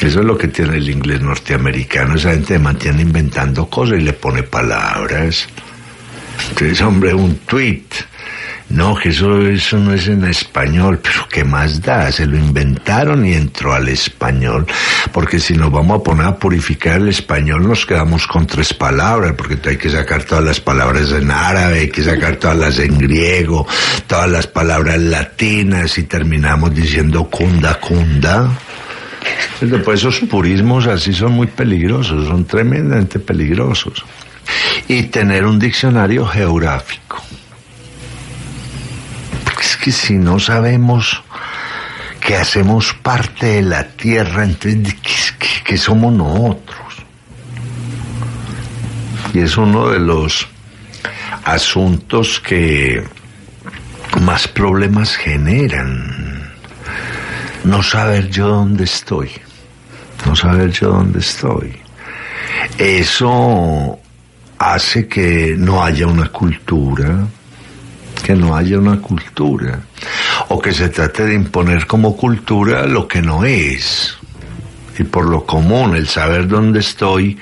[0.01, 2.15] Eso es lo que tiene el inglés norteamericano.
[2.15, 5.47] Esa gente mantiene inventando cosas y le pone palabras.
[6.49, 7.85] Entonces, hombre, un tweet.
[8.69, 12.11] No, que eso, eso no es en español, pero ¿qué más da?
[12.11, 14.67] Se lo inventaron y entró al español.
[15.13, 19.35] Porque si nos vamos a poner a purificar el español, nos quedamos con tres palabras,
[19.37, 22.97] porque hay que sacar todas las palabras en árabe, hay que sacar todas las en
[22.97, 23.65] griego,
[24.05, 28.51] todas las palabras latinas y terminamos diciendo kunda kunda.
[29.85, 34.03] Pues esos purismos así son muy peligrosos, son tremendamente peligrosos.
[34.87, 37.17] Y tener un diccionario geográfico.
[39.59, 41.21] Es que si no sabemos
[42.21, 44.95] que hacemos parte de la tierra, entonces,
[45.63, 46.77] que somos nosotros?
[49.33, 50.47] Y es uno de los
[51.43, 53.03] asuntos que
[54.21, 56.51] más problemas generan
[57.63, 59.31] no saber yo dónde estoy,
[60.25, 61.77] no saber yo dónde estoy.
[62.77, 63.99] Eso
[64.57, 67.27] hace que no haya una cultura,
[68.23, 69.79] que no haya una cultura,
[70.49, 74.17] o que se trate de imponer como cultura lo que no es
[74.99, 77.37] y por lo común, el saber dónde estoy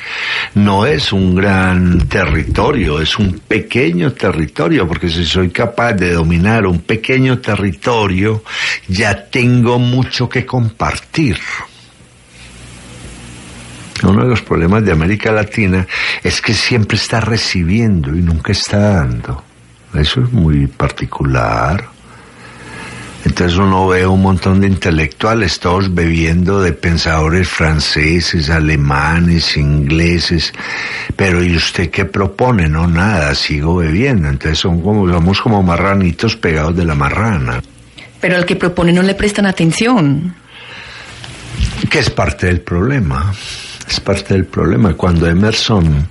[0.55, 6.65] no es un gran territorio, es un pequeño territorio, porque si soy capaz de dominar
[6.65, 8.43] un pequeño territorio,
[8.87, 11.37] ya tengo mucho que compartir.
[14.03, 15.87] Uno de los problemas de América Latina
[16.23, 19.43] es que siempre está recibiendo y nunca está dando.
[19.93, 21.95] Eso es muy particular.
[23.25, 30.53] Entonces uno ve un montón de intelectuales, todos bebiendo de pensadores franceses, alemanes, ingleses,
[31.15, 32.69] pero ¿y usted qué propone?
[32.69, 34.27] No, nada, sigo bebiendo.
[34.27, 37.63] Entonces son como, somos como marranitos pegados de la marrana.
[38.21, 40.35] Pero al que propone no le prestan atención.
[41.89, 43.33] Que es parte del problema,
[43.95, 44.93] es parte del problema.
[44.93, 46.07] Cuando Emerson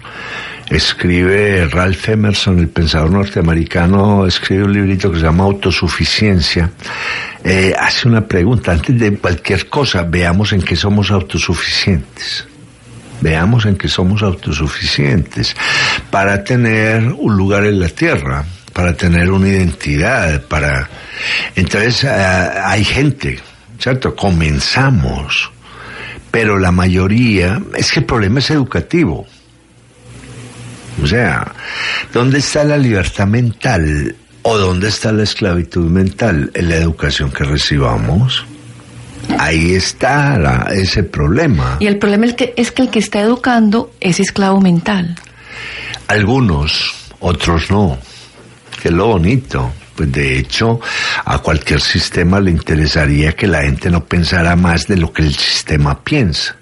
[0.70, 6.70] escribe Ralph Emerson, el pensador norteamericano, escribe un librito que se llama Autosuficiencia.
[7.42, 12.46] Eh, hace una pregunta, antes de cualquier cosa, veamos en qué somos autosuficientes.
[13.20, 15.54] Veamos en qué somos autosuficientes
[16.10, 20.88] para tener un lugar en la tierra, para tener una identidad, para...
[21.54, 23.38] Entonces, eh, hay gente,
[23.78, 24.16] ¿cierto?
[24.16, 25.50] Comenzamos,
[26.34, 29.24] pero la mayoría, es que el problema es educativo.
[31.00, 31.54] O sea,
[32.12, 36.50] ¿dónde está la libertad mental o dónde está la esclavitud mental?
[36.54, 38.44] En la educación que recibamos.
[39.38, 41.76] Ahí está ese problema.
[41.78, 45.14] Y el problema es que, es que el que está educando es esclavo mental.
[46.08, 47.96] Algunos, otros no.
[48.82, 49.70] Que es lo bonito.
[49.96, 50.80] Pues de hecho,
[51.24, 55.34] a cualquier sistema le interesaría que la gente no pensara más de lo que el
[55.34, 56.56] sistema piensa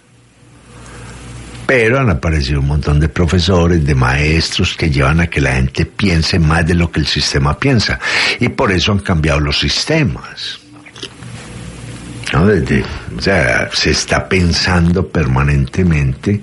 [1.67, 5.87] pero han aparecido un montón de profesores, de maestros que llevan a que la gente
[5.87, 7.99] piense más de lo que el sistema piensa.
[8.41, 10.61] Y por eso han cambiado los sistemas.
[12.35, 16.43] o sea, se está pensando permanentemente,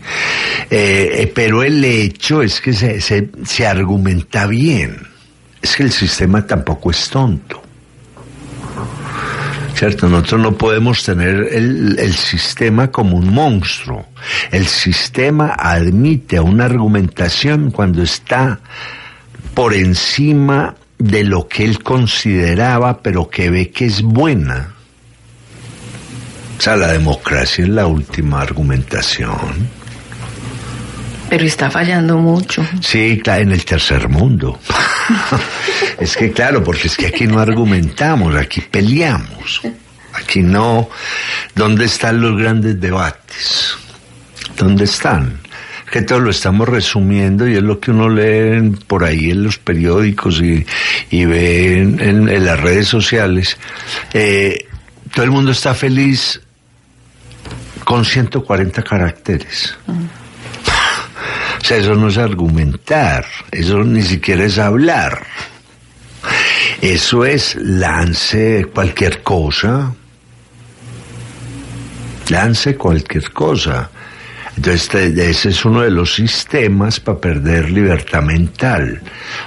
[0.69, 5.08] eh, eh, pero el hecho es que se, se argumenta bien.
[5.61, 7.61] Es que el sistema tampoco es tonto.
[9.79, 10.09] ¿cierto?
[10.09, 14.09] Nosotros no podemos tener el, el, sistema como un monstruo.
[14.51, 18.59] El sistema admite una argumentación cuando está
[19.53, 24.73] por encima de lo que él consideraba, pero que ve que es buena.
[26.57, 29.78] O sea, la democracia es la última argumentación.
[31.29, 32.65] Pero está fallando mucho.
[32.81, 34.59] Sí, en el tercer mundo.
[35.99, 39.61] es que claro, porque es que aquí no argumentamos, aquí peleamos.
[40.13, 40.89] Aquí no.
[41.55, 43.75] ¿Dónde están los grandes debates?
[44.57, 45.39] ¿Dónde están?
[45.91, 49.57] Que todo lo estamos resumiendo y es lo que uno lee por ahí en los
[49.57, 50.65] periódicos y,
[51.09, 53.57] y ve en, las redes sociales.
[54.13, 54.67] Eh,
[55.13, 56.41] todo el mundo está feliz
[57.83, 59.75] con 140 caracteres.
[59.87, 60.18] Mm.
[61.61, 65.25] O sea, eso no es argumentar, eso ni siquiera es hablar.
[66.81, 69.93] Eso es lance cualquier cosa.
[72.29, 73.89] Lance cualquier cosa.
[74.55, 79.01] Entonces, ese es uno de los sistemas para perder libertad mental.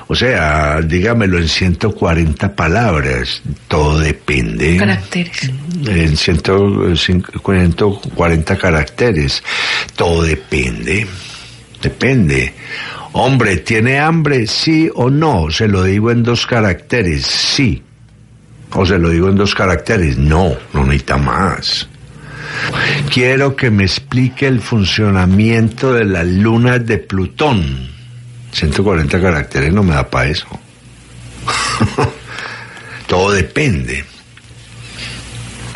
[0.08, 4.78] O sea, dígamelo en 140 palabras, todo depende.
[4.78, 5.50] Caracteres.
[5.86, 9.42] En 140 caracteres,
[9.96, 11.06] todo depende.
[11.83, 12.55] Depende.
[13.12, 14.47] Hombre, ¿tiene hambre?
[14.47, 15.51] Sí o no.
[15.51, 17.83] Se lo digo en dos caracteres, sí.
[18.74, 21.89] O se lo digo en dos caracteres, no, no necesita más.
[23.12, 27.91] Quiero que me explique el funcionamiento de las lunas de Plutón.
[28.53, 30.47] 140 caracteres no me da para eso.
[33.07, 34.05] Todo depende.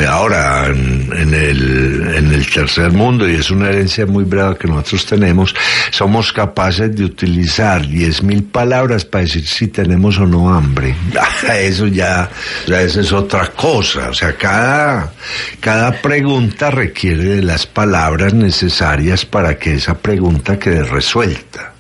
[0.04, 5.06] Ahora, en, el, en el tercer mundo, y es una herencia muy brava que nosotros
[5.06, 5.54] tenemos,
[5.90, 10.94] somos capaces de utilizar 10.000 palabras para decir si tenemos o no hambre.
[11.58, 12.28] Eso ya,
[12.66, 14.10] eso es otra cosa.
[14.10, 15.12] O sea, cada,
[15.60, 21.72] cada pregunta requiere de las palabras necesarias para que esa pregunta quede resuelta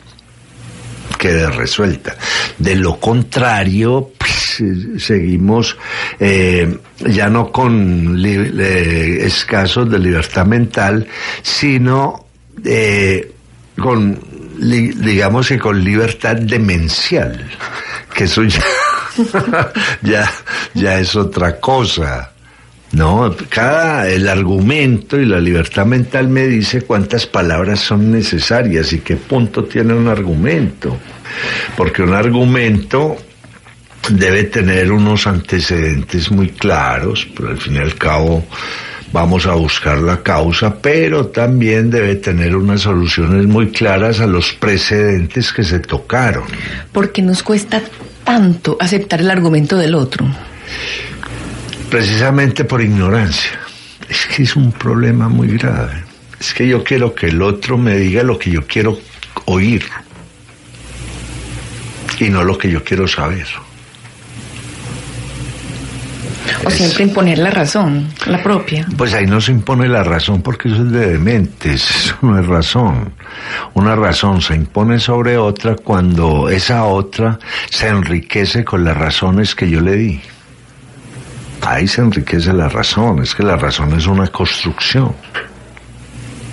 [1.16, 2.14] quede resuelta.
[2.58, 4.45] De lo contrario, pues,
[4.98, 5.76] seguimos
[6.18, 11.06] eh, ya no con escasos de libertad mental,
[11.42, 12.26] sino
[12.64, 13.32] eh,
[13.78, 14.18] con,
[14.58, 17.48] digamos que con libertad demencial,
[18.14, 18.64] que eso ya,
[20.02, 20.30] ya,
[20.74, 22.32] ya es otra cosa.
[22.92, 29.00] No, cada el argumento y la libertad mental me dice cuántas palabras son necesarias y
[29.00, 30.96] qué punto tiene un argumento.
[31.76, 33.16] Porque un argumento
[34.10, 38.44] debe tener unos antecedentes muy claros, pero al fin y al cabo
[39.12, 44.52] vamos a buscar la causa, pero también debe tener unas soluciones muy claras a los
[44.52, 46.44] precedentes que se tocaron.
[46.92, 47.80] ¿Por qué nos cuesta
[48.24, 50.26] tanto aceptar el argumento del otro?
[51.90, 53.58] Precisamente por ignorancia.
[54.08, 56.04] Es que es un problema muy grave.
[56.38, 58.98] Es que yo quiero que el otro me diga lo que yo quiero
[59.46, 59.84] oír
[62.20, 63.46] y no lo que yo quiero saber.
[66.64, 68.86] O siempre imponer la razón, la propia.
[68.96, 72.46] Pues ahí no se impone la razón porque eso es de dementes, eso no es
[72.46, 73.12] razón.
[73.74, 77.38] Una razón se impone sobre otra cuando esa otra
[77.70, 80.20] se enriquece con las razones que yo le di.
[81.62, 85.14] Ahí se enriquece la razón, es que la razón es una construcción.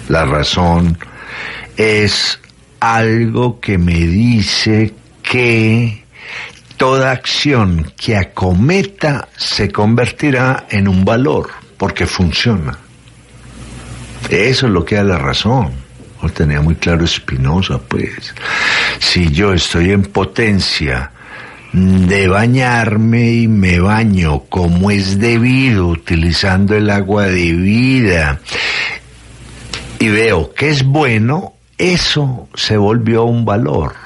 [0.10, 0.98] La razón
[1.78, 2.40] es
[2.80, 6.03] algo que me dice que
[6.84, 12.78] toda acción que acometa se convertirá en un valor, porque funciona.
[14.30, 15.72] Eso es lo que da la razón.
[16.22, 18.36] Lo tenía muy claro Espinosa, pues.
[19.00, 21.12] Si yo estoy en potencia
[21.72, 28.42] de bañarme y me baño como es debido, utilizando el agua de vida,
[30.00, 34.03] y veo que es bueno, eso se volvió un valor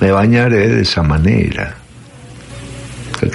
[0.00, 1.74] me bañaré de esa manera.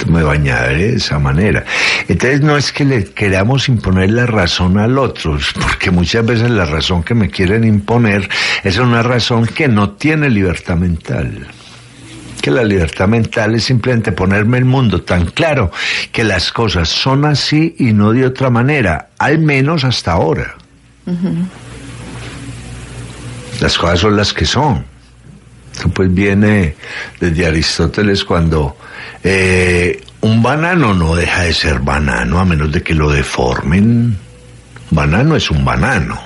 [0.07, 1.66] Me bañaré de esa manera.
[2.07, 6.66] Entonces no es que le queramos imponer la razón al otro, porque muchas veces la
[6.66, 8.30] razón que me quieren imponer
[8.64, 11.47] es una razón que no tiene libertad mental
[12.41, 15.72] que la libertad mental es simplemente ponerme el mundo tan claro
[16.11, 20.53] que las cosas son así y no de otra manera, al menos hasta ahora.
[23.61, 24.92] Las cosas son las que son
[25.89, 26.75] pues viene
[27.19, 28.77] desde Aristóteles cuando
[29.23, 34.17] eh, un banano no deja de ser banano a menos de que lo deformen.
[34.89, 36.19] Banano es un banano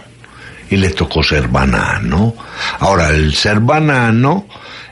[0.69, 2.35] y le tocó ser banano.
[2.79, 4.47] Ahora, el ser banano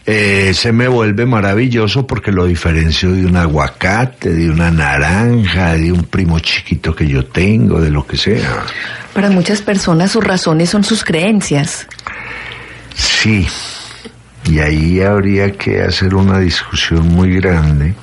[0.05, 5.91] eh, se me vuelve maravilloso porque lo diferencio de un aguacate, de una naranja, de
[5.91, 8.63] un primo chiquito que yo tengo, de lo que sea.
[9.13, 11.87] Para muchas personas sus razones son sus creencias.
[12.93, 13.47] Sí,
[14.45, 17.95] y ahí habría que hacer una discusión muy grande,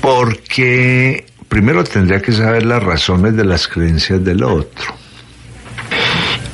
[0.00, 4.94] porque primero tendría que saber las razones de las creencias del otro.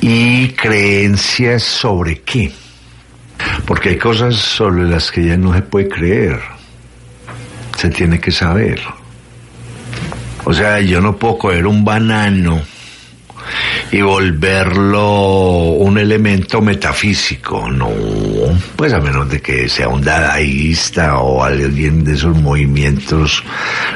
[0.01, 2.51] Y creencias sobre qué.
[3.65, 6.39] Porque hay cosas sobre las que ya no se puede creer.
[7.77, 8.81] Se tiene que saber.
[10.43, 12.61] O sea, yo no puedo coger un banano
[13.91, 17.69] y volverlo un elemento metafísico.
[17.69, 17.89] No,
[18.75, 23.43] pues a menos de que sea un dadaísta o alguien de esos movimientos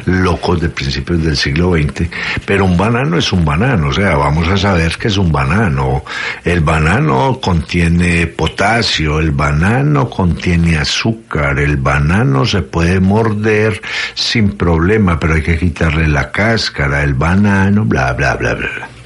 [0.06, 2.10] locos de principios del siglo XX,
[2.46, 6.04] pero un banano es un banano, o sea, vamos a saber que es un banano.
[6.44, 13.82] El banano contiene potasio, el banano contiene azúcar, el banano se puede morder
[14.14, 18.99] sin problema, pero hay que quitarle la cáscara, el banano, bla, bla, bla, bla.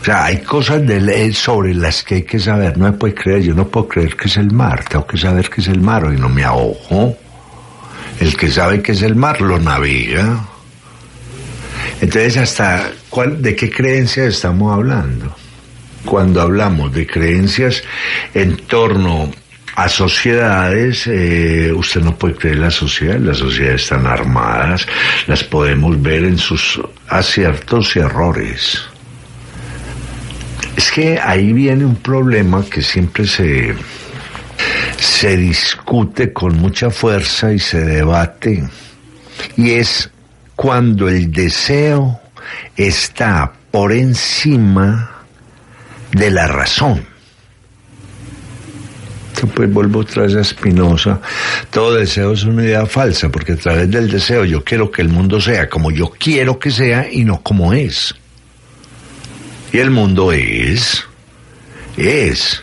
[0.00, 2.76] O sea, hay cosas de sobre las que hay que saber.
[2.76, 4.84] No me puede creer, yo no puedo creer que es el mar.
[4.88, 7.16] Tengo que saber que es el mar y no me ahogo.
[8.20, 10.44] El que sabe que es el mar lo navega.
[12.00, 12.90] Entonces, ¿hasta
[13.38, 15.34] de qué creencias estamos hablando?
[16.04, 17.82] Cuando hablamos de creencias
[18.34, 19.30] en torno
[19.76, 24.86] a sociedades, eh, usted no puede creer la sociedad, las sociedades están armadas,
[25.26, 28.91] las podemos ver en sus aciertos y errores.
[30.76, 33.74] Es que ahí viene un problema que siempre se,
[34.98, 38.68] se discute con mucha fuerza y se debate,
[39.56, 40.10] y es
[40.56, 42.20] cuando el deseo
[42.76, 45.10] está por encima
[46.12, 47.04] de la razón.
[49.54, 51.20] Pues vuelvo otra vez a Spinoza.
[51.70, 55.08] Todo deseo es una idea falsa, porque a través del deseo yo quiero que el
[55.08, 58.14] mundo sea como yo quiero que sea y no como es.
[59.72, 61.04] Y el mundo es,
[61.96, 62.62] es.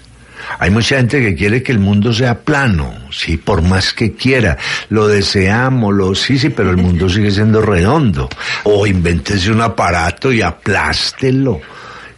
[0.60, 4.58] Hay mucha gente que quiere que el mundo sea plano, sí, por más que quiera.
[4.90, 8.30] Lo deseamos, lo, sí, sí, pero el mundo sigue siendo redondo.
[8.64, 11.62] O invéntese un aparato y aplástelo.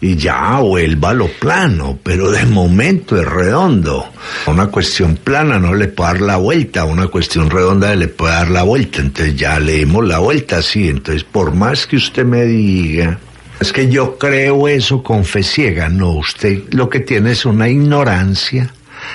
[0.02, 4.12] Y ya vuelva a lo plano, pero de momento es redondo.
[4.48, 8.50] una cuestión plana no le puede dar la vuelta, una cuestión redonda le puede dar
[8.50, 9.02] la vuelta.
[9.02, 10.90] Entonces ya leemos la vuelta, sí.
[10.90, 13.20] Entonces, por más que usted me diga,
[13.62, 15.88] es que yo creo eso con fe ciega.
[15.88, 18.74] No, usted lo que tiene es una ignorancia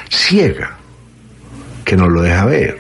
[0.09, 0.78] ciega
[1.84, 2.78] que no lo deja ver.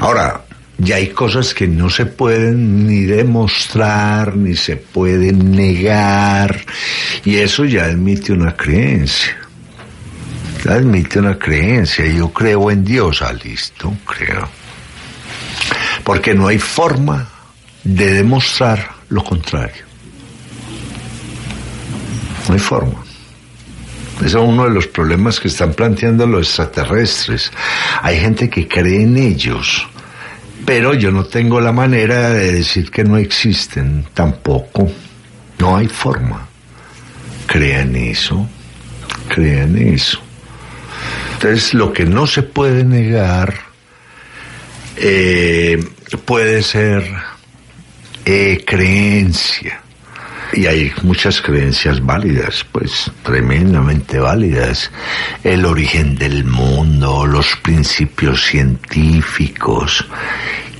[0.00, 0.44] Ahora,
[0.76, 6.60] ya hay cosas que no se pueden ni demostrar, ni se pueden negar,
[7.24, 9.38] y eso ya admite una creencia.
[10.68, 12.04] Admite una creencia.
[12.06, 14.46] Yo creo en Dios, ah, listo, creo.
[16.04, 17.28] Porque no hay forma
[17.82, 19.83] de demostrar lo contrario.
[22.48, 23.02] No hay forma.
[24.24, 27.50] Es uno de los problemas que están planteando los extraterrestres.
[28.02, 29.86] Hay gente que cree en ellos,
[30.64, 34.90] pero yo no tengo la manera de decir que no existen tampoco.
[35.58, 36.46] No hay forma.
[37.46, 38.48] Crean eso,
[39.28, 40.20] crean eso.
[41.34, 43.54] Entonces, lo que no se puede negar
[44.96, 45.84] eh,
[46.24, 47.04] puede ser
[48.24, 49.83] eh, creencia
[50.54, 54.90] y hay muchas creencias válidas, pues tremendamente válidas.
[55.42, 60.06] El origen del mundo, los principios científicos,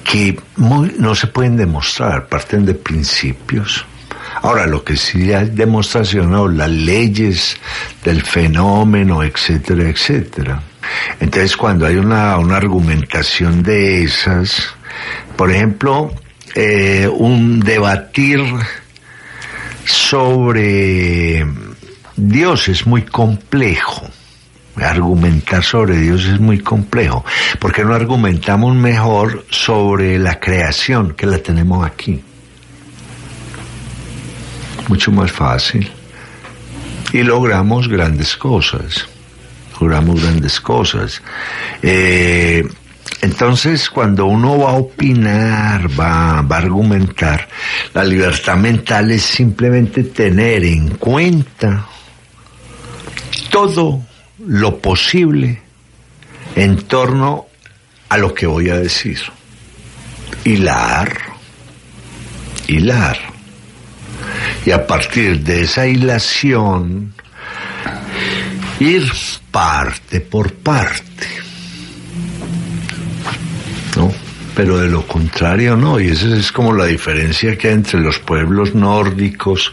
[0.05, 3.85] que no se pueden demostrar, parten de principios.
[4.43, 7.57] Ahora, lo que sí hay demostración, o las leyes
[8.05, 10.63] del fenómeno, etcétera, etcétera.
[11.21, 14.75] Entonces, cuando hay una, una argumentación de esas,
[15.37, 16.13] por ejemplo,
[16.55, 18.41] eh, un debatir
[19.85, 21.47] sobre
[22.17, 24.09] Dios es muy complejo.
[24.77, 27.25] Argumentar sobre Dios es muy complejo.
[27.61, 32.23] porque no argumentamos mejor sobre la creación que la tenemos aquí?
[34.89, 35.91] Mucho más fácil.
[37.13, 39.07] Y logramos grandes cosas.
[39.81, 41.23] Logramos grandes cosas.
[41.83, 42.65] Eh,
[43.21, 47.49] entonces, cuando uno va a opinar, va, a argumentar,
[47.93, 51.87] la libertad mental es simplemente tener en cuenta
[53.51, 54.03] todo
[54.47, 55.63] lo posible
[56.55, 57.47] en torno
[58.09, 59.19] a lo que voy a decir.
[60.45, 61.19] Hilar,
[62.69, 63.19] hilar.
[64.67, 67.15] Y a partir de esa hilación,
[68.81, 69.11] ir
[69.51, 71.45] parte por parte
[74.55, 78.19] pero de lo contrario no, y esa es como la diferencia que hay entre los
[78.19, 79.73] pueblos nórdicos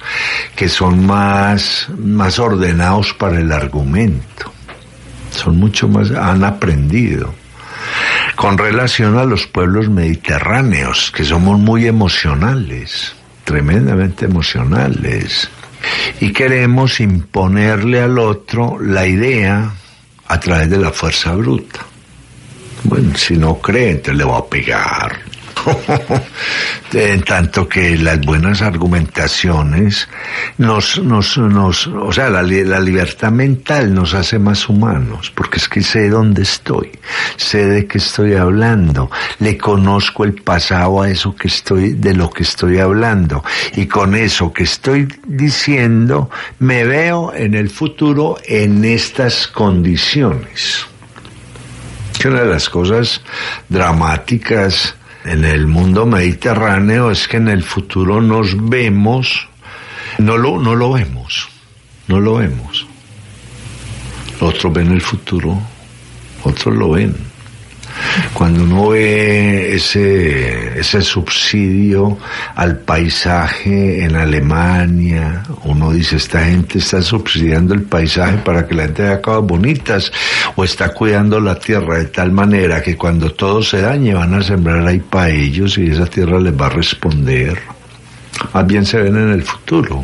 [0.55, 4.51] que son más, más ordenados para el argumento,
[5.31, 7.33] son mucho más, han aprendido.
[8.35, 13.13] Con relación a los pueblos mediterráneos, que somos muy emocionales,
[13.43, 15.49] tremendamente emocionales,
[16.19, 19.71] y queremos imponerle al otro la idea
[20.27, 21.90] a través de la fuerza bruta.
[22.83, 25.31] Bueno, si no cree, entonces le va a pegar.
[26.93, 30.07] en tanto que las buenas argumentaciones
[30.57, 35.69] nos, nos, nos, o sea, la, la libertad mental nos hace más humanos, porque es
[35.69, 36.91] que sé dónde estoy,
[37.37, 39.09] sé de qué estoy hablando,
[39.39, 43.43] le conozco el pasado a eso que estoy, de lo que estoy hablando,
[43.75, 46.29] y con eso que estoy diciendo,
[46.59, 50.90] me veo en el futuro en estas condiciones.
[52.23, 53.21] Una de las cosas
[53.67, 54.95] dramáticas
[55.25, 59.47] en el mundo mediterráneo es que en el futuro nos vemos,
[60.19, 61.49] no lo, no lo vemos,
[62.07, 62.85] no lo vemos.
[64.39, 65.59] Otros ven el futuro,
[66.43, 67.30] otros lo ven.
[68.33, 72.17] Cuando uno ve ese, ese subsidio
[72.55, 78.83] al paisaje en Alemania, uno dice, esta gente está subsidiando el paisaje para que la
[78.83, 80.11] gente haga cosas bonitas,
[80.55, 84.43] o está cuidando la tierra de tal manera que cuando todo se dañe van a
[84.43, 87.59] sembrar ahí para ellos y esa tierra les va a responder.
[88.53, 90.03] Más bien se ven en el futuro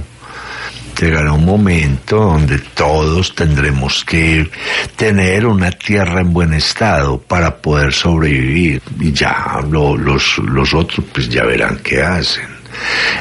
[1.00, 4.50] llegará un momento donde todos tendremos que
[4.96, 11.30] tener una tierra en buen estado para poder sobrevivir y ya los, los otros pues
[11.30, 12.48] ya verán qué hacen.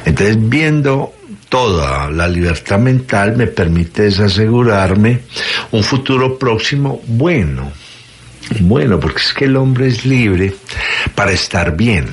[0.05, 1.15] Entonces viendo
[1.49, 5.21] toda la libertad mental me permite asegurarme
[5.73, 7.73] un futuro próximo bueno.
[8.61, 10.55] Bueno, porque es que el hombre es libre
[11.15, 12.09] para estar bien.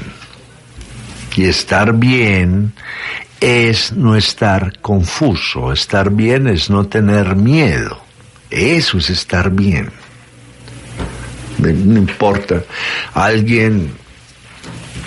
[1.36, 2.74] Y estar bien
[3.44, 8.02] es no estar confuso, estar bien es no tener miedo,
[8.50, 9.90] eso es estar bien.
[11.58, 12.64] No importa,
[13.14, 13.92] alguien,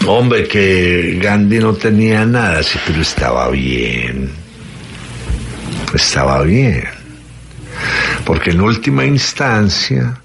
[0.06, 4.30] hombre, que Gandhi no tenía nada, sí, pero estaba bien,
[5.94, 6.84] estaba bien,
[8.26, 10.20] porque en última instancia,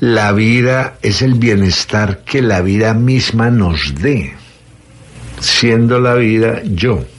[0.00, 4.34] la vida es el bienestar que la vida misma nos dé,
[5.38, 7.13] siendo la vida yo.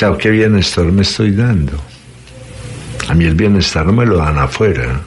[0.00, 1.72] O ¿qué bienestar me estoy dando?
[3.08, 5.00] A mí el bienestar no me lo dan afuera.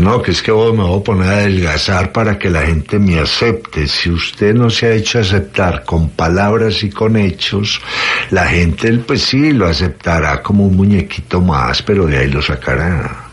[0.00, 3.18] No, que es que me voy a poner a adelgazar para que la gente me
[3.18, 3.86] acepte.
[3.86, 7.82] Si usted no se ha hecho aceptar con palabras y con hechos,
[8.30, 13.28] la gente, pues sí, lo aceptará como un muñequito más, pero de ahí lo sacará.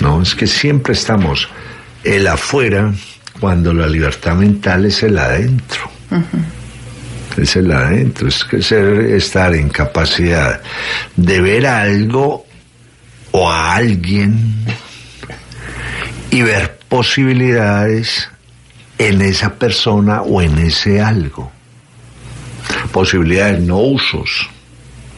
[0.00, 1.48] No, es que siempre estamos
[2.04, 2.92] el afuera
[3.40, 5.90] cuando la libertad mental es el adentro
[7.42, 10.60] es el adentro, es que ser, estar en capacidad
[11.16, 12.46] de ver algo
[13.32, 14.64] o a alguien
[16.30, 18.28] y ver posibilidades
[18.98, 21.52] en esa persona o en ese algo.
[22.92, 24.48] Posibilidades no usos,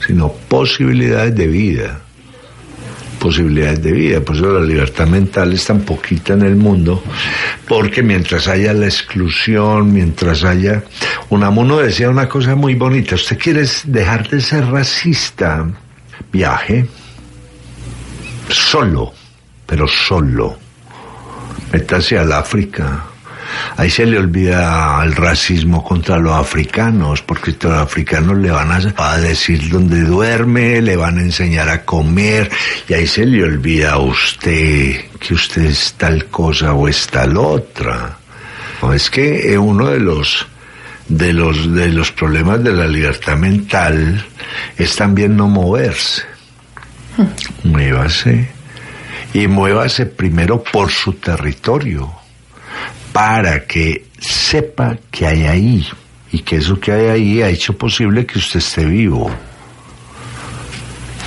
[0.07, 2.03] sino posibilidades de vida
[3.19, 4.21] posibilidades de vida.
[4.21, 7.03] Por eso la libertad mental es tan poquita en el mundo,
[7.67, 10.85] porque mientras haya la exclusión, mientras haya...
[11.29, 15.67] Unamuno decía una cosa muy bonita, usted quiere dejar de ser racista,
[16.33, 16.87] viaje,
[18.49, 19.13] solo,
[19.67, 20.59] pero solo.
[21.73, 23.05] Métase al África,
[23.77, 29.17] Ahí se le olvida el racismo contra los africanos, porque los africanos le van a,
[29.19, 32.51] decir dónde duerme, le van a enseñar a comer,
[32.89, 37.37] y ahí se le olvida a usted que usted es tal cosa o es tal
[37.37, 38.19] otra.
[38.93, 40.47] es que uno de los
[41.09, 44.25] de los de los problemas de la libertad mental
[44.77, 46.23] es también no moverse.
[47.17, 47.71] Hmm.
[47.71, 48.51] Muévase
[49.33, 52.18] y muévase primero por su territorio
[53.13, 55.87] para que sepa que hay ahí
[56.33, 59.31] y que eso que hay ahí ha hecho posible que usted esté vivo.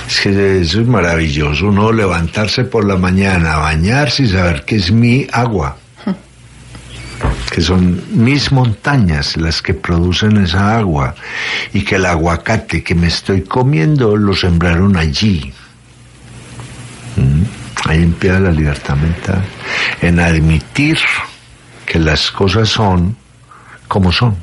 [0.06, 4.92] Es que eso es maravilloso, uno levantarse por la mañana, bañarse y saber que es
[4.92, 5.76] mi agua,
[7.50, 11.14] que son mis montañas las que producen esa agua
[11.72, 15.52] y que el aguacate que me estoy comiendo lo sembraron allí.
[17.16, 17.42] ¿Mm?
[17.88, 19.42] Ahí empieza la libertad mental,
[20.00, 20.98] en admitir
[21.92, 23.14] que las cosas son
[23.86, 24.34] como son.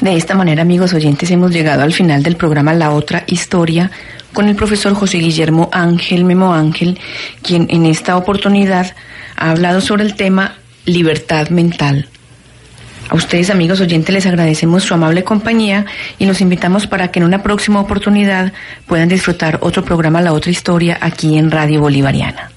[0.00, 3.88] De esta manera, amigos oyentes, hemos llegado al final del programa La Otra Historia
[4.32, 6.98] con el profesor José Guillermo Ángel Memo Ángel,
[7.40, 8.96] quien en esta oportunidad
[9.36, 10.56] ha hablado sobre el tema
[10.86, 12.08] libertad mental.
[13.08, 15.86] A ustedes, amigos oyentes, les agradecemos su amable compañía
[16.18, 18.52] y los invitamos para que en una próxima oportunidad
[18.88, 22.50] puedan disfrutar otro programa La Otra Historia aquí en Radio Bolivariana.